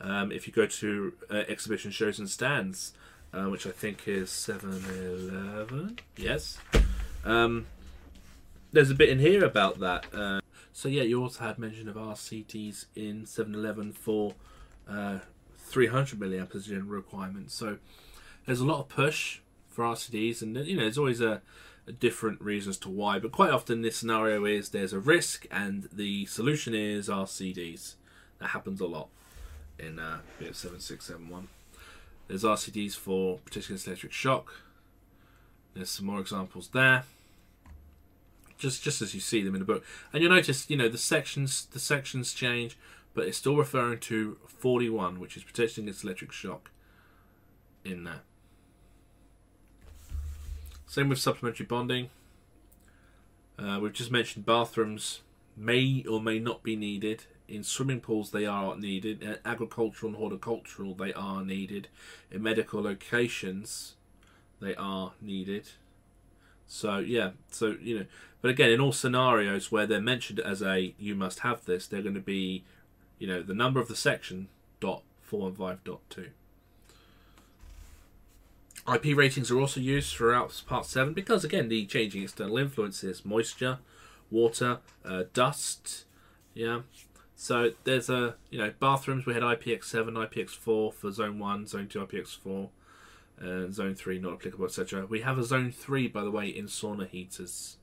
um, 0.00 0.32
if 0.32 0.46
you 0.46 0.52
go 0.52 0.66
to 0.66 1.12
uh, 1.30 1.42
exhibition 1.48 1.90
shows 1.90 2.18
and 2.18 2.28
stands 2.28 2.92
uh, 3.32 3.44
which 3.44 3.66
I 3.66 3.70
think 3.70 4.08
is 4.08 4.30
711 4.30 6.00
yes. 6.16 6.58
Um, 7.24 7.66
there's 8.72 8.90
a 8.90 8.94
bit 8.94 9.08
in 9.08 9.20
here 9.20 9.44
about 9.44 9.78
that 9.78 10.06
uh, 10.12 10.40
so 10.72 10.88
yeah 10.88 11.04
you 11.04 11.22
also 11.22 11.44
had 11.44 11.58
mention 11.58 11.88
of 11.88 11.94
RCDs 11.94 12.86
in 12.96 13.26
711 13.26 13.92
for 13.92 14.34
uh, 14.88 15.18
300 15.56 16.18
milliamp 16.18 16.64
general 16.64 16.88
requirement. 16.88 17.50
So 17.50 17.78
there's 18.46 18.60
a 18.60 18.64
lot 18.64 18.80
of 18.80 18.88
push 18.88 19.40
for 19.68 19.84
RCDs, 19.84 20.42
and 20.42 20.56
you 20.66 20.76
know 20.76 20.82
there's 20.82 20.98
always 20.98 21.20
a, 21.20 21.42
a, 21.86 21.92
different 21.92 22.40
reasons 22.40 22.78
to 22.78 22.88
why. 22.88 23.18
But 23.18 23.32
quite 23.32 23.50
often 23.50 23.82
this 23.82 23.96
scenario 23.96 24.44
is 24.44 24.68
there's 24.70 24.92
a 24.92 25.00
risk, 25.00 25.46
and 25.50 25.88
the 25.92 26.26
solution 26.26 26.74
is 26.74 27.08
RCDs. 27.08 27.94
That 28.38 28.48
happens 28.48 28.80
a 28.80 28.86
lot 28.86 29.08
in 29.78 29.98
uh, 29.98 30.18
BS 30.40 30.56
7671. 30.56 31.48
There's 32.28 32.44
RCDs 32.44 32.94
for 32.96 33.40
against 33.46 33.86
electric 33.86 34.12
shock. 34.12 34.54
There's 35.74 35.90
some 35.90 36.06
more 36.06 36.20
examples 36.20 36.68
there. 36.68 37.04
Just 38.56 38.82
just 38.82 39.02
as 39.02 39.14
you 39.14 39.20
see 39.20 39.42
them 39.42 39.54
in 39.54 39.58
the 39.58 39.66
book, 39.66 39.84
and 40.12 40.22
you'll 40.22 40.32
notice, 40.32 40.70
you 40.70 40.76
know, 40.76 40.88
the 40.88 40.98
sections 40.98 41.66
the 41.66 41.80
sections 41.80 42.32
change 42.32 42.78
but 43.14 43.26
it's 43.26 43.38
still 43.38 43.56
referring 43.56 44.00
to 44.00 44.36
41, 44.46 45.20
which 45.20 45.36
is 45.36 45.44
protection 45.44 45.84
against 45.84 46.04
electric 46.04 46.32
shock 46.32 46.70
in 47.84 48.04
there. 48.04 48.20
Same 50.86 51.08
with 51.08 51.18
supplementary 51.18 51.66
bonding. 51.66 52.10
Uh, 53.58 53.78
we've 53.80 53.92
just 53.92 54.10
mentioned 54.10 54.44
bathrooms 54.44 55.20
may 55.56 56.04
or 56.08 56.20
may 56.20 56.38
not 56.38 56.62
be 56.62 56.76
needed. 56.76 57.24
In 57.46 57.62
swimming 57.62 58.00
pools, 58.00 58.30
they 58.30 58.46
are 58.46 58.76
needed. 58.76 59.22
In 59.22 59.38
agricultural 59.44 60.10
and 60.10 60.18
horticultural, 60.18 60.94
they 60.94 61.12
are 61.12 61.44
needed. 61.44 61.88
In 62.30 62.42
medical 62.42 62.82
locations, 62.82 63.94
they 64.60 64.74
are 64.74 65.12
needed. 65.20 65.70
So 66.66 66.98
yeah, 66.98 67.30
so 67.50 67.76
you 67.80 68.00
know, 68.00 68.06
but 68.40 68.50
again, 68.50 68.70
in 68.70 68.80
all 68.80 68.92
scenarios 68.92 69.70
where 69.70 69.86
they're 69.86 70.00
mentioned 70.00 70.40
as 70.40 70.62
a 70.62 70.94
you 70.98 71.14
must 71.14 71.40
have 71.40 71.64
this, 71.64 71.86
they're 71.86 72.02
going 72.02 72.14
to 72.14 72.20
be 72.20 72.64
you 73.18 73.26
know, 73.26 73.42
the 73.42 73.54
number 73.54 73.80
of 73.80 73.88
the 73.88 73.96
section 73.96 74.48
dot 74.80 75.02
four 75.22 75.48
and 75.48 75.56
five 75.56 75.82
dot 75.84 76.00
two. 76.10 76.30
IP 78.92 79.16
ratings 79.16 79.50
are 79.50 79.58
also 79.58 79.80
used 79.80 80.14
throughout 80.14 80.62
part 80.66 80.84
7 80.84 81.14
because, 81.14 81.42
again, 81.42 81.68
the 81.68 81.86
changing 81.86 82.22
external 82.22 82.58
influences 82.58 83.24
moisture, 83.24 83.78
water, 84.30 84.78
uh, 85.04 85.24
dust. 85.32 86.04
Yeah. 86.52 86.80
So 87.34 87.72
there's 87.84 88.10
a, 88.10 88.34
you 88.50 88.58
know, 88.58 88.72
bathrooms, 88.78 89.24
we 89.24 89.34
had 89.34 89.42
IPX7, 89.42 90.12
IPX4 90.12 90.92
for 90.92 91.10
zone 91.10 91.38
1, 91.38 91.66
zone 91.66 91.88
2, 91.88 92.06
IPX4, 92.06 92.68
uh, 93.42 93.70
zone 93.72 93.94
3 93.94 94.18
not 94.18 94.34
applicable, 94.34 94.66
etc. 94.66 95.06
We 95.06 95.22
have 95.22 95.38
a 95.38 95.44
zone 95.44 95.72
3, 95.72 96.08
by 96.08 96.22
the 96.22 96.30
way, 96.30 96.48
in 96.48 96.66
sauna 96.66 97.08
heaters. 97.08 97.78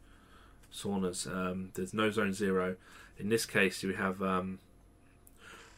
Saunas. 0.74 1.28
Um, 1.28 1.72
there's 1.74 1.94
no 1.94 2.12
zone 2.12 2.34
0. 2.34 2.76
In 3.17 3.30
this 3.30 3.46
case, 3.46 3.84
we 3.84 3.96
have 3.96 4.22
um, 4.22 4.60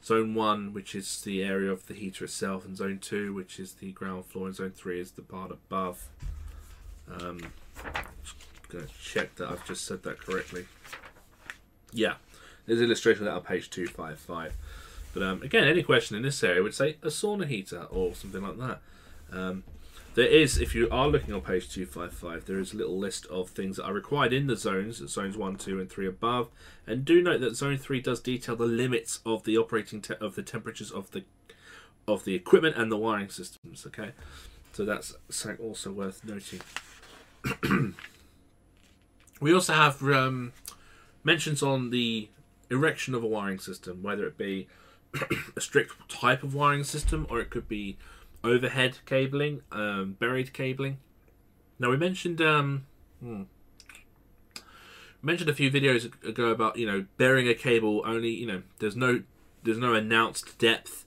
Zone 0.04 0.34
1, 0.34 0.74
which 0.74 0.96
is 0.96 1.22
the 1.22 1.44
area 1.44 1.72
of 1.72 1.88
the 1.88 1.94
heater 1.94 2.26
itself, 2.26 2.66
and 2.66 2.76
Zone 2.76 3.00
2, 3.00 3.34
which 3.34 3.60
is 3.60 3.74
the 3.74 3.92
ground 3.92 4.26
floor, 4.26 4.48
and 4.48 4.56
Zone 4.56 4.72
3 4.72 5.00
is 5.00 5.12
the 5.12 5.22
part 5.22 5.52
above. 5.52 6.10
Um, 7.10 7.40
going 8.70 8.86
to 8.86 8.94
check 9.02 9.36
that 9.36 9.50
I've 9.50 9.66
just 9.66 9.86
said 9.86 10.04
that 10.04 10.20
correctly. 10.20 10.66
Yeah, 11.92 12.16
there's 12.66 12.80
an 12.80 12.86
illustration 12.86 13.28
of 13.28 13.34
that 13.34 13.38
on 13.38 13.44
page 13.44 13.70
255. 13.70 14.56
But 15.14 15.24
um, 15.24 15.42
again, 15.44 15.66
any 15.66 15.84
question 15.84 16.18
in 16.18 16.24
this 16.24 16.44
area 16.44 16.64
would 16.64 16.74
say 16.74 16.98
a 17.04 17.08
sauna 17.08 17.48
heater 17.48 17.84
or 17.92 18.16
something 18.16 18.42
like 18.42 18.58
that. 18.58 18.82
Um, 19.32 19.64
there 20.16 20.28
is, 20.28 20.60
if 20.60 20.76
you 20.76 20.88
are 20.92 21.08
looking 21.08 21.34
on 21.34 21.42
page 21.42 21.70
255, 21.70 22.46
there 22.46 22.60
is 22.60 22.74
a 22.74 22.78
little 22.78 22.98
list 22.98 23.26
of 23.28 23.50
things 23.50 23.78
that 23.78 23.86
are 23.86 23.94
required 23.94 24.32
in 24.32 24.48
the 24.48 24.56
zones, 24.56 24.98
zones 25.10 25.36
1, 25.36 25.56
2, 25.56 25.80
and 25.80 25.90
3 25.90 26.08
above. 26.08 26.50
And 26.86 27.04
do 27.04 27.22
note 27.22 27.42
that 27.42 27.56
zone 27.56 27.78
3 27.78 28.02
does 28.02 28.20
detail 28.20 28.56
the 28.56 28.66
limits 28.66 29.22
of 29.26 29.44
the 29.44 29.58
operating 29.58 30.04
of 30.22 30.36
the 30.36 30.44
temperatures 30.44 30.92
of 30.92 31.12
the 31.12 31.24
of 32.06 32.26
the 32.26 32.36
equipment 32.36 32.76
and 32.76 32.92
the 32.92 32.98
wiring 32.98 33.30
systems, 33.30 33.86
okay? 33.88 34.12
So 34.74 34.84
that's 34.84 35.16
also 35.60 35.92
worth 35.92 36.22
noting. 36.26 36.60
we 39.40 39.54
also 39.54 39.74
have 39.74 40.04
um, 40.04 40.52
mentions 41.24 41.64
on 41.64 41.92
the 41.92 42.28
erection 42.70 43.16
of 43.16 43.24
a 43.24 43.28
wiring 43.28 43.60
system, 43.60 44.04
whether 44.04 44.28
it 44.28 44.38
be 44.38 44.68
a 45.56 45.62
strict 45.62 46.10
type 46.10 46.44
of 46.44 46.54
wiring 46.54 46.84
system 46.84 47.26
or 47.30 47.40
it 47.40 47.50
could 47.50 47.70
be 47.70 47.98
overhead 48.44 49.00
cabling, 49.06 49.62
um, 49.72 50.18
buried 50.20 50.54
cabling. 50.54 50.98
Now 51.80 51.90
we 51.90 51.98
mentioned 51.98 52.42
um, 52.42 52.86
hmm, 53.20 53.44
mentioned 55.22 55.50
a 55.50 55.54
few 55.54 55.72
videos 55.72 56.06
ago 56.28 56.48
about 56.48 56.78
you 56.78 56.86
know 56.86 57.06
burying 57.18 57.48
a 57.48 57.54
cable 57.54 58.04
only 58.06 58.30
you 58.30 58.46
know 58.46 58.64
there's 58.80 58.96
no 58.96 59.24
there's 59.64 59.78
no 59.78 59.94
announced 59.94 60.58
depth 60.58 61.06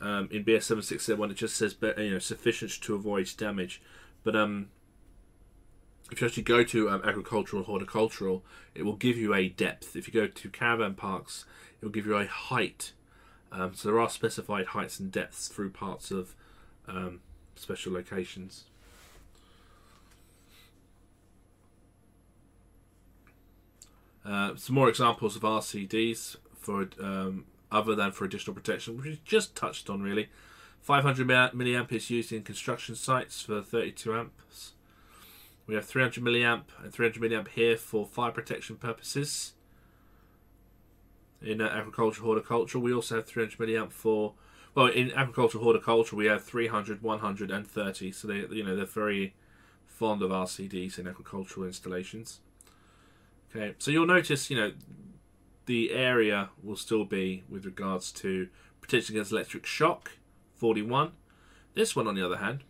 um, 0.00 0.28
in 0.30 0.44
BS 0.44 0.64
seven 0.64 0.82
six 0.82 1.04
seven 1.04 1.30
it 1.30 1.34
just 1.34 1.56
says 1.56 1.74
you 1.80 2.10
know 2.10 2.18
sufficient 2.18 2.70
to 2.82 2.94
avoid 2.94 3.30
damage, 3.36 3.82
but 4.22 4.36
um 4.36 4.68
if 6.10 6.20
you 6.20 6.26
actually 6.26 6.42
go 6.44 6.62
to 6.62 6.88
um, 6.88 7.02
agricultural 7.04 7.64
horticultural, 7.64 8.44
it 8.74 8.84
will 8.84 8.94
give 8.94 9.16
you 9.16 9.34
a 9.34 9.48
depth. 9.48 9.96
If 9.96 10.06
you 10.06 10.14
go 10.14 10.28
to 10.28 10.48
caravan 10.50 10.94
parks, 10.94 11.44
it 11.80 11.84
will 11.84 11.92
give 11.92 12.06
you 12.06 12.16
a 12.16 12.26
height. 12.26 12.92
Um, 13.50 13.74
so 13.74 13.88
there 13.88 14.00
are 14.00 14.08
specified 14.08 14.66
heights 14.66 15.00
and 15.00 15.10
depths 15.10 15.48
through 15.48 15.70
parts 15.70 16.10
of 16.10 16.34
um, 16.88 17.20
special 17.54 17.92
locations. 17.92 18.64
Uh, 24.24 24.56
some 24.56 24.74
more 24.74 24.88
examples 24.88 25.36
of 25.36 25.42
RCDs 25.42 26.36
for 26.58 26.88
um, 27.00 27.44
other 27.70 27.94
than 27.94 28.10
for 28.10 28.24
additional 28.24 28.54
protection, 28.54 28.96
which 28.96 29.06
we 29.06 29.20
just 29.24 29.54
touched 29.54 29.88
on 29.88 30.02
really. 30.02 30.28
500 30.82 31.26
milliamp 31.26 31.92
is 31.92 32.10
used 32.10 32.32
in 32.32 32.42
construction 32.42 32.94
sites 32.94 33.42
for 33.42 33.60
32 33.60 34.14
amps. 34.14 34.72
We 35.66 35.74
have 35.74 35.84
300 35.84 36.22
milliamp 36.22 36.62
and 36.82 36.92
300 36.92 37.20
milliamp 37.20 37.48
here 37.48 37.76
for 37.76 38.06
fire 38.06 38.30
protection 38.30 38.76
purposes. 38.76 39.54
In 41.42 41.60
uh, 41.60 41.68
agriculture, 41.68 42.22
horticulture, 42.22 42.78
we 42.78 42.92
also 42.92 43.16
have 43.16 43.26
300 43.26 43.58
milliamp 43.58 43.92
for 43.92 44.34
well, 44.76 44.88
in 44.88 45.10
agriculture 45.12 45.58
horticulture, 45.58 46.14
we 46.14 46.26
have 46.26 46.44
300, 46.44 47.02
100, 47.02 47.50
and 47.50 47.66
30. 47.66 48.12
So 48.12 48.28
they, 48.28 48.44
you 48.50 48.62
know, 48.62 48.76
they're 48.76 48.84
very 48.84 49.34
fond 49.86 50.20
of 50.22 50.30
RCDs 50.30 50.98
in 50.98 51.08
agricultural 51.08 51.66
installations. 51.66 52.40
Okay, 53.50 53.74
so 53.78 53.90
you'll 53.90 54.06
notice, 54.06 54.50
you 54.50 54.56
know, 54.56 54.72
the 55.64 55.92
area 55.92 56.50
will 56.62 56.76
still 56.76 57.06
be 57.06 57.42
with 57.48 57.64
regards 57.64 58.12
to 58.12 58.48
protection 58.82 59.16
against 59.16 59.32
electric 59.32 59.64
shock, 59.64 60.12
41. 60.56 61.12
This 61.72 61.96
one, 61.96 62.06
on 62.06 62.14
the 62.14 62.24
other 62.24 62.36
hand, 62.36 62.62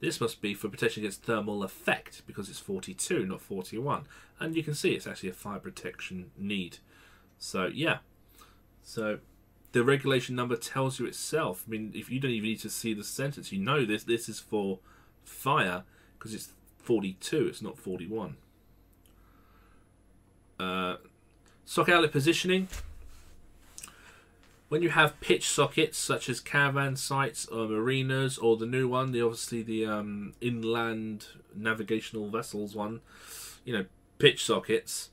this 0.00 0.22
must 0.22 0.40
be 0.40 0.54
for 0.54 0.70
protection 0.70 1.02
against 1.02 1.22
thermal 1.22 1.62
effect 1.62 2.22
because 2.26 2.48
it's 2.48 2.60
42, 2.60 3.26
not 3.26 3.42
41. 3.42 4.06
And 4.40 4.56
you 4.56 4.62
can 4.62 4.74
see 4.74 4.92
it's 4.92 5.06
actually 5.06 5.28
a 5.28 5.34
fire 5.34 5.58
protection 5.58 6.30
need. 6.38 6.78
So, 7.38 7.66
yeah. 7.66 7.98
So, 8.82 9.18
the 9.76 9.84
regulation 9.84 10.34
number 10.34 10.56
tells 10.56 10.98
you 10.98 11.04
itself. 11.04 11.64
I 11.66 11.70
mean, 11.70 11.92
if 11.94 12.10
you 12.10 12.18
don't 12.18 12.30
even 12.30 12.48
need 12.48 12.60
to 12.60 12.70
see 12.70 12.94
the 12.94 13.04
sentence, 13.04 13.52
you 13.52 13.58
know 13.58 13.84
this. 13.84 14.04
This 14.04 14.26
is 14.26 14.40
for 14.40 14.78
fire 15.22 15.82
because 16.18 16.32
it's 16.32 16.48
42, 16.78 17.48
it's 17.48 17.60
not 17.60 17.76
41. 17.76 18.38
Uh, 20.58 20.96
socket 21.66 21.92
outlet 21.92 22.10
positioning. 22.10 22.68
When 24.70 24.80
you 24.80 24.88
have 24.88 25.20
pitch 25.20 25.46
sockets 25.46 25.98
such 25.98 26.30
as 26.30 26.40
caravan 26.40 26.96
sites 26.96 27.44
or 27.44 27.68
marinas, 27.68 28.38
or 28.38 28.56
the 28.56 28.64
new 28.64 28.88
one, 28.88 29.12
the 29.12 29.20
obviously 29.20 29.62
the 29.62 29.84
um, 29.84 30.32
inland 30.40 31.26
navigational 31.54 32.30
vessels 32.30 32.74
one, 32.74 33.02
you 33.66 33.74
know, 33.74 33.84
pitch 34.18 34.42
sockets, 34.42 35.10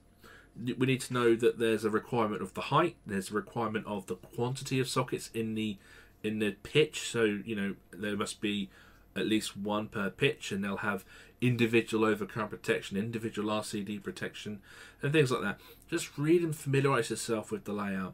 we 0.56 0.86
need 0.86 1.02
to 1.02 1.14
know 1.14 1.36
that 1.36 1.60
there's 1.60 1.84
a 1.84 1.90
requirement 1.90 2.42
of 2.42 2.54
the 2.54 2.62
height, 2.62 2.96
there's 3.06 3.32
a 3.32 3.34
requirement 3.34 3.86
of 3.88 4.08
the 4.08 4.16
quantity 4.16 4.80
of 4.80 4.88
sockets 4.88 5.30
in 5.34 5.56
the 5.56 5.78
in 6.24 6.40
the 6.40 6.52
pitch. 6.64 7.10
So 7.10 7.24
you 7.24 7.56
know 7.56 7.76
there 7.92 8.16
must 8.16 8.42
be 8.42 8.70
at 9.16 9.28
least 9.28 9.58
one 9.58 9.88
per 9.88 10.10
pitch, 10.10 10.52
and 10.52 10.64
they'll 10.64 10.78
have 10.78 11.06
individual 11.42 12.08
overcurrent 12.08 12.50
protection, 12.50 12.98
individual 12.98 13.50
RCD 13.50 14.02
protection, 14.02 14.62
and 15.02 15.12
things 15.12 15.30
like 15.30 15.42
that. 15.42 15.60
Just 15.90 16.18
read 16.18 16.42
and 16.42 16.56
familiarize 16.56 17.10
yourself 17.10 17.52
with 17.52 17.66
the 17.66 17.74
layout. 17.74 18.14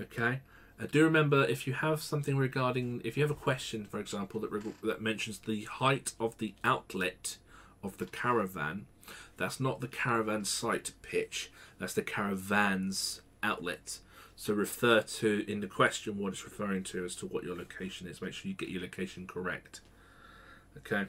Okay. 0.00 0.40
Do 0.90 1.04
remember 1.04 1.44
if 1.44 1.66
you 1.66 1.72
have 1.72 2.02
something 2.02 2.36
regarding, 2.36 3.00
if 3.02 3.16
you 3.16 3.22
have 3.22 3.30
a 3.30 3.34
question, 3.34 3.86
for 3.86 3.98
example, 3.98 4.40
that 4.40 4.82
that 4.82 5.00
mentions 5.00 5.38
the 5.38 5.64
height 5.64 6.12
of 6.20 6.36
the 6.36 6.54
outlet 6.62 7.38
of 7.82 7.96
the 7.96 8.06
caravan, 8.06 8.86
that's 9.36 9.60
not 9.60 9.80
the 9.80 9.88
caravan 9.88 10.44
site 10.44 10.92
pitch. 11.02 11.50
That's 11.78 11.94
the 11.94 12.02
caravan's 12.02 13.20
outlet. 13.42 13.98
So 14.34 14.52
refer 14.52 15.00
to 15.00 15.44
in 15.50 15.60
the 15.60 15.66
question 15.66 16.18
what 16.18 16.32
it's 16.32 16.44
referring 16.44 16.84
to 16.84 17.04
as 17.04 17.14
to 17.16 17.26
what 17.26 17.44
your 17.44 17.56
location 17.56 18.06
is. 18.06 18.20
Make 18.20 18.34
sure 18.34 18.48
you 18.48 18.54
get 18.54 18.68
your 18.68 18.82
location 18.82 19.26
correct. 19.26 19.80
Okay. 20.78 21.06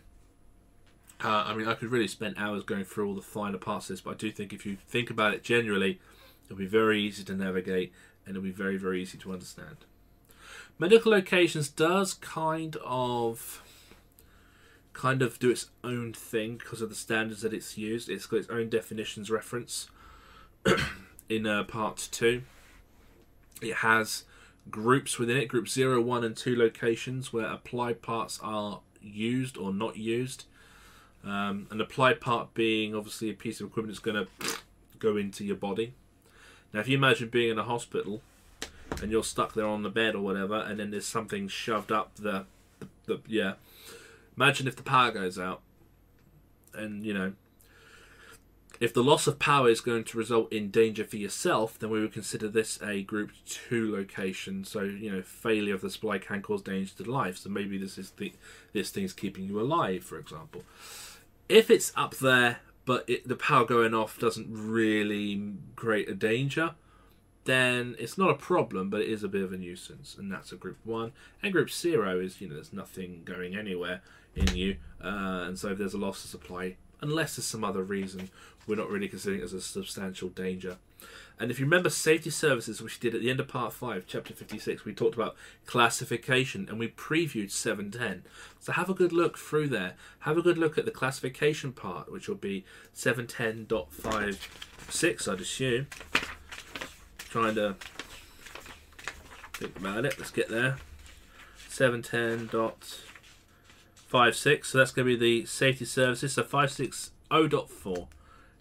Uh, 1.24 1.44
I 1.48 1.56
mean, 1.56 1.68
I 1.68 1.74
could 1.74 1.92
really 1.92 2.08
spend 2.08 2.36
hours 2.38 2.63
going 2.63 2.86
through 2.86 3.08
all 3.08 3.16
the 3.16 3.22
finer 3.22 3.58
parts 3.58 3.90
of 3.90 3.96
this, 3.96 4.02
but 4.02 4.12
I 4.12 4.13
do 4.13 4.32
think 4.32 4.54
if 4.54 4.66
you 4.66 4.78
think 4.88 5.10
about 5.10 5.34
it 5.34 5.44
generally, 5.44 6.00
it'll 6.46 6.58
be 6.58 6.68
very 6.68 7.02
easy 7.02 7.24
to 7.24 7.34
navigate 7.34 7.92
and 8.26 8.36
it'll 8.36 8.46
be 8.46 8.52
very, 8.52 8.78
very 8.78 9.02
easy 9.02 9.18
to 9.18 9.34
understand. 9.34 9.78
Medical 10.80 11.12
locations 11.12 11.70
does 11.70 12.13
kind 12.13 12.76
of 12.86 13.63
kind 14.98 15.22
of 15.22 15.38
do 15.38 15.52
its 15.52 15.68
own 15.84 16.12
thing 16.12 16.58
because 16.58 16.82
of 16.82 16.90
the 16.90 16.96
standards 16.96 17.42
that 17.42 17.54
it's 17.54 17.78
used. 17.78 18.10
It's 18.10 18.26
got 18.26 18.38
its 18.38 18.50
own 18.50 18.68
definitions 18.68 19.30
reference 19.30 19.90
in 21.30 21.46
uh, 21.46 21.66
part 21.66 22.10
two. 22.12 22.42
It 23.62 23.76
has 23.76 24.24
groups 24.72 25.20
within 25.20 25.38
it, 25.38 25.48
group 25.48 25.70
0, 25.70 26.02
1, 26.02 26.24
and 26.24 26.36
2 26.36 26.56
locations 26.56 27.32
where 27.32 27.46
applied 27.46 28.02
parts 28.02 28.40
are 28.42 28.82
used 29.00 29.56
or 29.56 29.72
not 29.72 29.98
used. 29.98 30.46
Um, 31.24 31.68
an 31.70 31.80
applied 31.80 32.20
part 32.20 32.56
being 32.56 32.96
obviously 32.96 33.30
a 33.30 33.34
piece 33.34 33.62
of 33.62 33.68
equipment 33.68 33.96
that's 33.96 34.00
going 34.00 34.26
to 34.40 34.58
go 34.98 35.16
into 35.16 35.46
your 35.46 35.58
body. 35.58 35.94
Now, 36.74 36.80
if 36.80 36.88
you 36.88 36.98
imagine 36.98 37.30
being 37.30 37.52
in 37.52 37.60
a 37.60 37.64
hospital 37.64 38.22
and 39.00 39.12
you're 39.12 39.24
stuck 39.24 39.54
there 39.54 39.68
on 39.68 39.84
the 39.84 39.90
bed 39.90 40.16
or 40.16 40.22
whatever, 40.22 40.56
and 40.56 40.80
then 40.80 40.90
there's 40.90 41.06
something 41.06 41.48
shoved 41.48 41.92
up 41.92 42.16
the, 42.16 42.46
the, 42.80 42.88
the 43.06 43.22
yeah, 43.28 43.54
Imagine 44.38 44.67
if 44.67 44.76
the 44.76 44.84
power 44.84 45.12
goes 45.12 45.39
out, 45.39 45.62
and 46.73 47.04
you 47.04 47.13
know, 47.13 47.34
if 48.80 48.93
the 48.93 49.04
loss 49.04 49.26
of 49.26 49.39
power 49.39 49.69
is 49.69 49.82
going 49.82 50.04
to 50.04 50.17
result 50.17 50.54
in 50.54 50.69
danger 50.69 51.04
for 51.04 51.17
yourself, 51.17 51.80
then 51.80 51.89
we 51.89 52.00
would 52.00 52.13
consider 52.13 52.47
this 52.47 52.80
a 52.82 53.02
group 53.02 53.32
two 53.45 53.91
location. 53.91 54.63
So 54.63 54.82
you 54.82 55.12
know, 55.12 55.21
failure 55.21 55.73
of 55.73 55.82
the 55.82 55.89
supply 55.89 56.19
can 56.19 56.41
cause 56.41 56.62
danger 56.62 56.93
to 56.97 57.12
life. 57.12 57.38
So 57.38 57.50
maybe 57.50 57.78
this 57.78 57.97
is 57.97 58.12
the 58.12 58.34
this 58.73 58.91
thing 58.91 59.04
is 59.04 59.13
keeping 59.13 59.45
you 59.45 59.60
alive, 59.60 60.04
for 60.04 60.19
example. 60.19 60.63
If 61.50 61.71
it's 61.71 61.91
up 61.95 62.17
there, 62.17 62.60
but 62.86 63.10
it, 63.10 63.28
the 63.28 63.36
power 63.36 63.65
going 63.65 63.93
off 63.93 64.19
doesn't 64.19 64.47
really 64.50 65.54
create 65.76 66.10
a 66.10 66.13
danger, 66.13 66.76
then 67.45 67.95
it's 67.97 68.17
not 68.17 68.30
a 68.30 68.36
problem, 68.36 68.89
but 68.89 69.02
it 69.02 69.10
is 69.10 69.23
a 69.23 69.30
bit 69.30 69.41
of 69.41 69.54
a 69.54 69.58
nuisance, 69.58 70.15
and 70.17 70.32
that's 70.32 70.52
a 70.52 70.56
group 70.56 70.78
one. 70.84 71.13
And 71.41 71.52
group 71.52 71.71
zero 71.71 72.19
is 72.19 72.39
you 72.39 72.47
know 72.47 72.56
there's 72.56 72.73
nothing 72.73 73.23
going 73.26 73.56
anywhere 73.56 74.02
in 74.38 74.56
you, 74.56 74.78
uh, 75.04 75.45
and 75.47 75.58
so 75.58 75.69
if 75.69 75.78
there's 75.78 75.93
a 75.93 75.97
loss 75.97 76.23
of 76.23 76.30
supply, 76.30 76.76
unless 77.02 77.36
there's 77.36 77.45
some 77.45 77.63
other 77.63 77.84
reason, 77.84 78.30
we're 78.65 78.76
not 78.76 78.89
really 78.89 79.08
considering 79.08 79.41
it 79.41 79.45
as 79.45 79.54
a 79.54 79.62
substantial 79.62 80.30
danger. 80.30 80.78
And 81.39 81.52
if 81.52 81.60
you 81.60 81.65
remember 81.65 81.91
safety 81.91 82.32
services, 82.32 82.82
which 82.82 83.00
we 83.00 83.10
did 83.10 83.15
at 83.15 83.21
the 83.21 83.30
end 83.30 83.39
of 83.39 83.47
part 83.47 83.71
5, 83.71 84.06
chapter 84.08 84.34
56, 84.34 84.86
we 84.86 84.93
talked 84.93 85.13
about 85.13 85.36
classification 85.67 86.65
and 86.67 86.80
we 86.80 86.88
previewed 86.88 87.52
710. 87.52 88.23
So 88.60 88.71
have 88.71 88.89
a 88.89 88.95
good 88.95 89.13
look 89.13 89.38
through 89.38 89.67
there. 89.67 89.93
Have 90.19 90.38
a 90.38 90.41
good 90.41 90.58
look 90.58 90.80
at 90.80 90.86
the 90.86 90.91
classification 90.91 91.73
part, 91.73 92.12
which 92.12 92.28
will 92.28 92.36
be 92.36 92.65
710.56, 92.95 95.32
I'd 95.32 95.39
assume. 95.39 95.86
Trying 97.30 97.54
to 97.56 97.76
think 99.54 99.78
about 99.78 100.06
it. 100.06 100.17
Let's 100.17 100.32
get 100.32 100.50
there. 100.50 100.78
710 101.69 102.47
five 104.08 104.36
six. 104.36 104.70
So 104.70 104.80
that's 104.80 104.91
going 104.91 105.08
to 105.08 105.17
be 105.17 105.20
the 105.20 105.46
safety 105.46 105.86
services. 105.86 106.34
So 106.34 106.43
five 106.43 106.72
six 106.72 107.12
oh 107.30 107.48
dot 107.48 107.70
four 107.70 108.08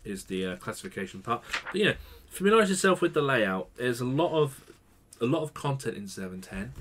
is 0.05 0.25
the 0.25 0.47
uh, 0.47 0.57
classification 0.57 1.23
part. 1.23 1.43
But 1.73 1.81
yeah, 1.81 1.93
familiarize 2.29 2.71
yourself 2.71 3.01
with 3.01 3.15
the 3.15 3.23
layout. 3.23 3.69
There's 3.77 4.01
a 4.01 4.05
lot 4.05 4.33
of 4.33 4.65
a 5.21 5.25
lot 5.25 5.43
of 5.43 5.55
content 5.55 5.97
in 5.97 6.09
710. 6.09 6.73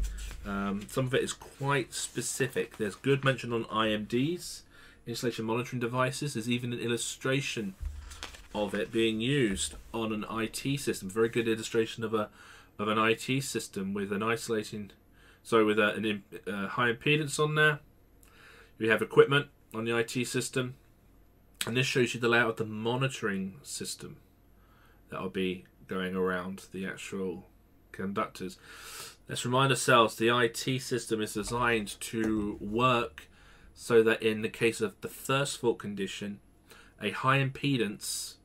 Um, 0.46 0.88
some 0.90 1.06
of 1.06 1.14
it 1.14 1.24
is 1.24 1.32
quite 1.32 1.94
specific. 1.94 2.78
There's 2.78 2.96
good 2.96 3.24
mention 3.24 3.54
on 3.54 3.64
IMDs, 3.66 4.62
installation 5.08 5.46
monitoring 5.46 5.80
devices. 5.80 6.34
There's 6.34 6.50
even 6.50 6.74
an 6.74 6.80
illustration 6.80 7.76
of 8.54 8.76
it 8.76 8.92
being 8.92 9.22
used 9.22 9.76
on 9.94 10.12
an 10.12 10.26
IT 10.30 10.80
system. 10.80 11.10
Very 11.10 11.30
good 11.30 11.48
illustration 11.48 12.04
of 12.04 12.14
a 12.14 12.30
of 12.78 12.90
an 12.90 12.98
IT 12.98 13.42
system 13.42 13.94
with 13.94 14.12
an 14.12 14.22
isolating, 14.22 14.92
sorry, 15.44 15.64
with 15.64 15.80
a, 15.80 15.94
an 15.94 16.24
uh, 16.46 16.68
high 16.68 16.92
impedance 16.92 17.40
on 17.40 17.56
there 17.56 17.80
we 18.78 18.88
have 18.88 19.02
equipment 19.02 19.48
on 19.74 19.86
the 19.86 19.98
IT 19.98 20.28
system, 20.28 20.76
and 21.66 21.76
this 21.76 21.88
shows 21.88 22.14
you 22.14 22.20
the 22.20 22.30
layout 22.30 22.52
of 22.52 22.58
the 22.58 22.66
monitoring 22.66 23.56
system 23.64 24.18
that 25.10 25.22
will 25.22 25.30
be 25.30 25.66
going 25.88 26.16
around 26.16 26.66
the 26.72 26.86
actual 26.86 27.48
conductors. 27.92 28.58
Let's 29.28 29.46
remind 29.46 29.72
ourselves 29.72 30.16
the 30.16 30.38
IT 30.38 30.82
system 30.82 31.22
is 31.22 31.34
designed 31.34 32.00
to 32.02 32.58
work 32.60 33.28
so 33.74 34.04
that 34.04 34.22
in 34.22 34.42
the 34.42 34.50
case 34.50 34.82
of 34.82 35.00
the 35.02 35.08
first 35.08 35.60
fault 35.60 35.80
condition, 35.80 36.40
a 37.02 37.12
high 37.12 37.40
impedance 37.40 38.36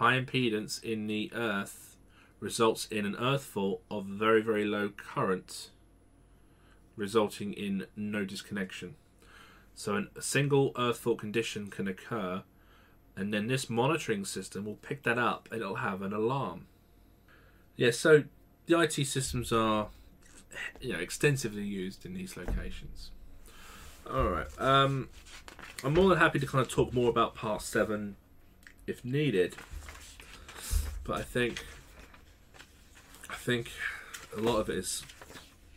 high 0.00 0.18
impedance 0.18 0.82
in 0.82 1.06
the 1.08 1.30
earth 1.34 1.98
results 2.40 2.88
in 2.90 3.04
an 3.04 3.14
earth 3.20 3.44
fault 3.44 3.82
of 3.90 4.06
very 4.06 4.40
very 4.40 4.64
low 4.64 4.88
current 4.88 5.70
resulting 6.96 7.52
in 7.52 7.86
no 7.96 8.24
disconnection. 8.24 8.94
So 9.80 10.04
a 10.14 10.20
single 10.20 10.72
earth 10.76 10.98
fault 10.98 11.16
condition 11.16 11.68
can 11.68 11.88
occur, 11.88 12.42
and 13.16 13.32
then 13.32 13.46
this 13.46 13.70
monitoring 13.70 14.26
system 14.26 14.66
will 14.66 14.74
pick 14.74 15.04
that 15.04 15.16
up 15.16 15.48
and 15.50 15.62
it'll 15.62 15.76
have 15.76 16.02
an 16.02 16.12
alarm. 16.12 16.66
Yeah, 17.76 17.90
so 17.90 18.24
the 18.66 18.78
IT 18.78 19.06
systems 19.06 19.54
are 19.54 19.88
you 20.82 20.92
know 20.92 20.98
extensively 20.98 21.62
used 21.62 22.04
in 22.04 22.12
these 22.12 22.36
locations. 22.36 23.10
All 24.06 24.28
right, 24.28 24.48
um, 24.58 25.08
I'm 25.82 25.94
more 25.94 26.10
than 26.10 26.18
happy 26.18 26.38
to 26.40 26.46
kind 26.46 26.60
of 26.60 26.70
talk 26.70 26.92
more 26.92 27.08
about 27.08 27.34
part 27.34 27.62
seven 27.62 28.16
if 28.86 29.02
needed, 29.02 29.56
but 31.04 31.16
I 31.16 31.22
think 31.22 31.64
I 33.30 33.34
think 33.36 33.70
a 34.36 34.40
lot 34.40 34.58
of 34.58 34.68
it 34.68 34.76
is 34.76 35.04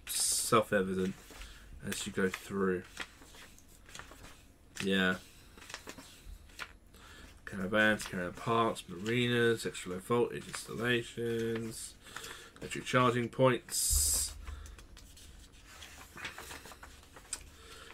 self-evident 0.08 1.14
as 1.88 2.06
you 2.06 2.12
go 2.12 2.28
through. 2.28 2.84
Yeah. 4.84 5.16
Caravans, 7.46 8.04
caravan 8.04 8.34
parks, 8.34 8.84
marinas, 8.90 9.66
extra 9.66 9.92
low 9.92 10.00
voltage 10.00 10.48
installations, 10.48 11.94
electric 12.60 12.86
charging 12.86 13.30
points. 13.30 14.34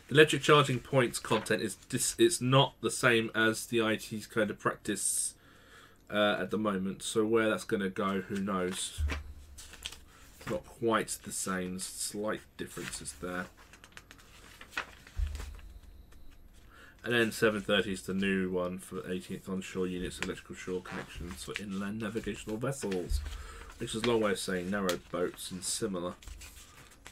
The 0.08 0.16
electric 0.16 0.42
charging 0.42 0.80
points 0.80 1.20
content 1.20 1.62
is 1.62 1.76
dis- 1.90 2.16
it's 2.18 2.42
not 2.42 2.74
the 2.82 2.90
same 2.90 3.30
as 3.36 3.68
the 3.68 3.78
IET's 3.78 4.26
kind 4.26 4.50
of 4.50 4.58
practice 4.58 5.36
uh, 6.10 6.38
at 6.40 6.50
the 6.50 6.58
moment. 6.58 7.04
So 7.04 7.26
where 7.26 7.50
that's 7.50 7.66
going 7.66 7.84
to 7.84 7.90
go, 7.90 8.22
who 8.22 8.38
knows? 8.38 9.02
Not 10.50 10.66
quite 10.66 11.20
the 11.24 11.32
same. 11.32 11.78
Slight 11.78 12.42
differences 12.58 13.14
there. 13.22 13.46
And 17.04 17.14
then 17.14 17.32
730 17.32 17.94
is 17.94 18.02
the 18.04 18.14
new 18.14 18.52
one 18.52 18.78
for 18.78 18.98
18th 19.02 19.48
onshore 19.48 19.88
units, 19.88 20.20
electrical 20.20 20.56
shore 20.56 20.82
connections 20.82 21.44
for 21.44 21.54
inland 21.62 22.00
navigational 22.00 22.58
vessels, 22.58 23.22
which 23.78 23.96
is 23.96 24.04
a 24.04 24.08
long 24.08 24.22
way 24.22 24.32
of 24.32 24.40
saying 24.40 24.70
narrow 24.70 25.00
boats 25.12 25.52
and 25.52 25.64
similar. 25.64 26.14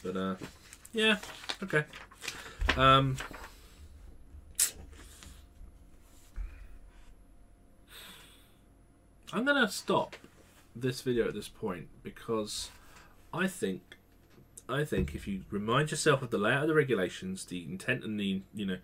But 0.04 0.18
uh, 0.18 0.36
yeah, 0.92 1.18
okay. 1.64 1.86
Um, 2.76 3.18
I'm 9.32 9.46
gonna 9.46 9.70
stop 9.70 10.16
this 10.76 11.02
video 11.02 11.28
at 11.28 11.34
this 11.34 11.48
point 11.48 11.88
because 12.04 12.70
I 13.34 13.48
think 13.48 13.82
I 14.70 14.84
think 14.84 15.16
if 15.16 15.28
you 15.28 15.42
remind 15.50 15.92
yourself 15.92 16.22
of 16.22 16.30
the 16.30 16.38
layout 16.38 16.64
of 16.64 16.68
the 16.68 16.74
regulations, 16.74 17.46
the 17.46 17.64
intent 17.64 18.04
and 18.04 18.20
the 18.20 18.42
you 18.54 18.66
know 18.66 18.78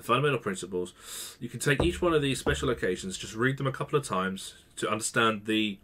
the 0.00 0.06
fundamental 0.06 0.38
principles, 0.38 0.94
you 1.40 1.48
can 1.48 1.60
take 1.60 1.82
each 1.82 2.00
one 2.00 2.14
of 2.14 2.22
these 2.22 2.40
special 2.40 2.70
occasions, 2.70 3.18
just 3.18 3.34
read 3.34 3.58
them 3.58 3.66
a 3.66 3.72
couple 3.72 3.98
of 3.98 4.06
times 4.06 4.54
to 4.76 4.90
understand 4.90 5.46
the 5.46 5.78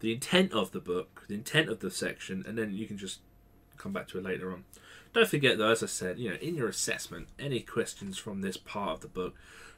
the 0.00 0.12
intent 0.12 0.52
of 0.52 0.72
the 0.72 0.80
book, 0.80 1.24
the 1.28 1.34
intent 1.34 1.70
of 1.70 1.80
the 1.80 1.90
section, 1.90 2.44
and 2.46 2.58
then 2.58 2.74
you 2.74 2.86
can 2.86 2.98
just 2.98 3.20
come 3.78 3.92
back 3.92 4.06
to 4.08 4.18
it 4.18 4.24
later 4.24 4.52
on. 4.52 4.64
Don't 5.12 5.28
forget 5.28 5.56
though, 5.58 5.70
as 5.70 5.82
I 5.82 5.86
said, 5.86 6.18
you 6.18 6.30
know, 6.30 6.36
in 6.36 6.56
your 6.56 6.68
assessment, 6.68 7.28
any 7.38 7.60
questions 7.60 8.18
from 8.18 8.40
this 8.40 8.56
part 8.56 8.96
of 8.96 9.00
the 9.00 9.08
book 9.08 9.34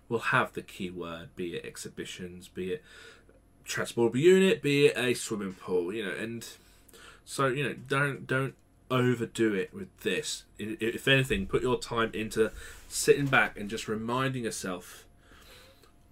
will 0.09 0.19
have 0.19 0.53
the 0.53 0.63
keyword, 0.63 1.35
be 1.37 1.55
it 1.55 1.65
exhibitions, 1.65 2.49
be 2.49 2.73
it 2.73 2.85
transportable 3.65 4.19
unit, 4.19 4.63
be 4.63 4.87
it 4.87 4.97
a 4.97 5.15
swimming 5.15 5.55
pool, 5.55 5.93
you 5.93 6.05
know, 6.05 6.15
and 6.15 6.49
so 7.25 7.49
you 7.49 7.63
know, 7.63 7.75
don't 7.75 8.27
don't 8.27 8.55
overdo 8.91 9.55
it 9.55 9.73
with 9.75 9.89
this. 10.01 10.45
If 10.59 11.09
anything, 11.09 11.47
put 11.47 11.63
your 11.63 11.79
time 11.79 12.11
into 12.15 12.51
sitting 12.89 13.27
back 13.27 13.59
and 13.59 13.69
just 13.69 13.89
reminding 13.89 14.45
yourself 14.45 15.05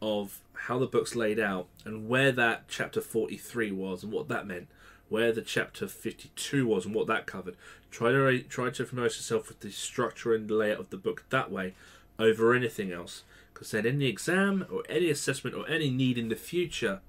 of 0.02 0.40
how 0.52 0.78
the 0.78 0.86
book's 0.86 1.14
laid 1.14 1.38
out 1.38 1.66
and 1.84 2.08
where 2.08 2.32
that 2.32 2.68
chapter 2.68 3.00
43 3.00 3.70
was 3.72 4.02
and 4.02 4.12
what 4.12 4.28
that 4.28 4.46
meant 4.46 4.68
where 5.08 5.32
the 5.32 5.42
chapter 5.42 5.86
52 5.86 6.66
was 6.66 6.86
and 6.86 6.94
what 6.94 7.06
that 7.06 7.26
covered 7.26 7.56
try 7.90 8.10
to 8.10 8.42
try 8.44 8.70
to 8.70 8.84
familiarize 8.84 9.16
yourself 9.16 9.48
with 9.48 9.60
the 9.60 9.70
structure 9.70 10.34
and 10.34 10.50
layout 10.50 10.80
of 10.80 10.90
the 10.90 10.96
book 10.96 11.24
that 11.30 11.50
way 11.50 11.74
over 12.18 12.54
anything 12.54 12.92
else 12.92 13.22
because 13.52 13.70
then 13.70 13.84
in 13.84 13.98
the 13.98 14.06
exam 14.06 14.66
or 14.72 14.82
any 14.88 15.10
assessment 15.10 15.54
or 15.54 15.68
any 15.68 15.90
need 15.90 16.16
in 16.16 16.28
the 16.28 16.36
future 16.36 17.00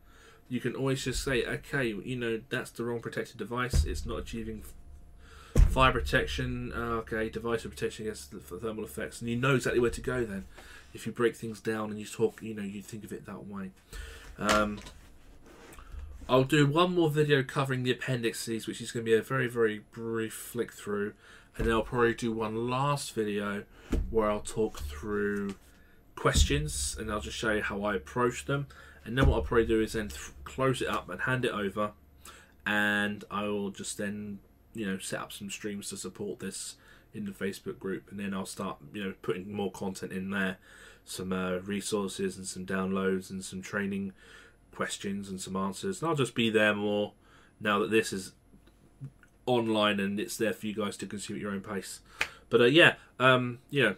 you 0.50 0.60
can 0.60 0.76
always 0.76 1.04
just 1.04 1.24
say 1.24 1.46
okay 1.46 1.88
you 1.88 2.16
know 2.16 2.42
that's 2.50 2.72
the 2.72 2.84
wrong 2.84 3.00
protected 3.00 3.38
device 3.38 3.86
it's 3.86 4.06
not 4.06 4.20
achieving 4.20 4.64
fire 5.70 5.92
protection 5.92 6.72
uh, 6.76 6.98
okay 6.98 7.30
device 7.30 7.64
protection 7.64 8.06
against 8.06 8.32
the 8.32 8.40
thermal 8.40 8.84
effects 8.84 9.22
and 9.22 9.30
you 9.30 9.36
know 9.36 9.56
exactly 9.56 9.80
where 9.80 9.92
to 9.92 10.02
go 10.02 10.24
then 10.24 10.46
if 10.94 11.06
you 11.06 11.12
break 11.12 11.36
things 11.36 11.60
down 11.60 11.90
and 11.90 12.00
you 12.00 12.06
talk 12.06 12.42
you 12.42 12.54
know 12.54 12.64
you 12.64 12.82
think 12.82 13.04
of 13.04 13.12
it 13.12 13.26
that 13.26 13.46
way 13.48 13.72
um, 14.38 14.80
I'll 16.28 16.44
do 16.44 16.66
one 16.66 16.96
more 16.96 17.10
video 17.10 17.44
covering 17.44 17.84
the 17.84 17.92
appendices 17.92 18.68
which 18.68 18.82
is 18.82 18.92
going 18.92 19.06
to 19.06 19.12
be 19.12 19.16
a 19.16 19.22
very 19.22 19.48
very 19.48 19.82
brief 19.92 20.34
flick 20.34 20.72
through 20.72 21.14
and 21.58 21.68
then 21.68 21.74
I'll 21.74 21.84
probably 21.84 22.14
do 22.14 22.32
one 22.32 22.70
last 22.70 23.14
video 23.14 23.64
where 24.10 24.30
I'll 24.30 24.42
talk 24.42 24.80
through 24.80 25.56
questions 26.16 26.96
and 27.00 27.12
I'll 27.12 27.22
just 27.22 27.38
show 27.38 27.52
you 27.52 27.62
how 27.62 27.84
I 27.84 27.96
approach 27.96 28.46
them. 28.46 28.68
And 29.06 29.18
then 29.18 29.28
what 29.28 29.36
I'll 29.36 29.42
probably 29.44 29.68
do 29.68 29.82
is 29.82 29.94
then 29.94 30.10
close 30.44 30.82
it 30.82 30.88
up 30.88 31.10
and 31.10 31.22
hand 31.22 31.46
it 31.46 31.52
over, 31.52 31.92
and 32.66 33.24
I 33.30 33.44
will 33.44 33.70
just 33.70 34.00
then 34.00 34.40
you 34.76 34.86
know 34.86 34.98
set 34.98 35.20
up 35.20 35.32
some 35.32 35.50
streams 35.50 35.90
to 35.90 35.98
support 35.98 36.40
this 36.40 36.76
in 37.14 37.26
the 37.26 37.32
Facebook 37.32 37.80
group, 37.80 38.12
and 38.12 38.20
then 38.20 38.34
I'll 38.34 38.46
start 38.46 38.78
you 38.94 39.04
know 39.04 39.14
putting 39.22 39.52
more 39.52 39.72
content 39.72 40.12
in 40.12 40.30
there, 40.30 40.58
some 41.06 41.32
uh, 41.32 41.58
resources 41.60 42.38
and 42.38 42.46
some 42.46 42.66
downloads 42.66 43.30
and 43.30 43.44
some 43.44 43.62
training 43.62 44.14
questions 44.72 45.30
and 45.30 45.40
some 45.40 45.56
answers. 45.56 46.02
And 46.02 46.10
I'll 46.10 46.16
just 46.16 46.36
be 46.36 46.50
there 46.50 46.76
more 46.76 47.14
now 47.60 47.80
that 47.80 47.90
this 47.90 48.12
is 48.12 48.34
online 49.46 50.00
and 50.00 50.20
it's 50.20 50.38
there 50.38 50.54
for 50.54 50.68
you 50.68 50.76
guys 50.76 50.98
to 50.98 51.06
consume 51.06 51.38
at 51.38 51.42
your 51.42 51.52
own 51.52 51.62
pace. 51.62 52.02
But 52.50 52.62
uh, 52.62 52.66
yeah, 52.66 52.96
um, 53.20 53.60
you 53.70 53.84
know, 53.84 53.96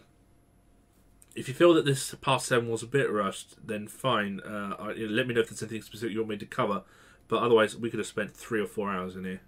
if 1.34 1.48
you 1.48 1.54
feel 1.54 1.74
that 1.74 1.84
this 1.84 2.14
past 2.20 2.46
seven 2.46 2.68
was 2.68 2.82
a 2.82 2.86
bit 2.86 3.10
rushed, 3.10 3.54
then 3.64 3.88
fine. 3.88 4.40
Uh, 4.40 4.92
let 4.96 5.26
me 5.26 5.34
know 5.34 5.40
if 5.40 5.48
there's 5.48 5.62
anything 5.62 5.82
specific 5.82 6.12
you 6.12 6.20
want 6.20 6.30
me 6.30 6.36
to 6.38 6.46
cover. 6.46 6.82
But 7.28 7.42
otherwise, 7.42 7.76
we 7.76 7.90
could 7.90 7.98
have 7.98 8.06
spent 8.06 8.34
three 8.34 8.60
or 8.60 8.66
four 8.66 8.90
hours 8.90 9.14
in 9.14 9.24
here, 9.24 9.40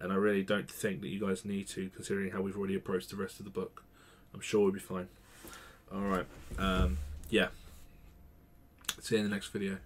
and 0.00 0.12
I 0.12 0.16
really 0.16 0.42
don't 0.42 0.70
think 0.70 1.00
that 1.00 1.08
you 1.08 1.20
guys 1.20 1.44
need 1.44 1.68
to, 1.68 1.88
considering 1.90 2.30
how 2.30 2.40
we've 2.40 2.56
already 2.56 2.74
approached 2.74 3.10
the 3.10 3.16
rest 3.16 3.38
of 3.38 3.44
the 3.44 3.50
book. 3.50 3.84
I'm 4.32 4.40
sure 4.40 4.62
we'll 4.62 4.72
be 4.72 4.80
fine. 4.80 5.08
All 5.92 6.02
right. 6.02 6.26
Um, 6.58 6.98
yeah. 7.30 7.48
See 9.00 9.14
you 9.14 9.22
in 9.22 9.28
the 9.28 9.34
next 9.34 9.48
video. 9.48 9.78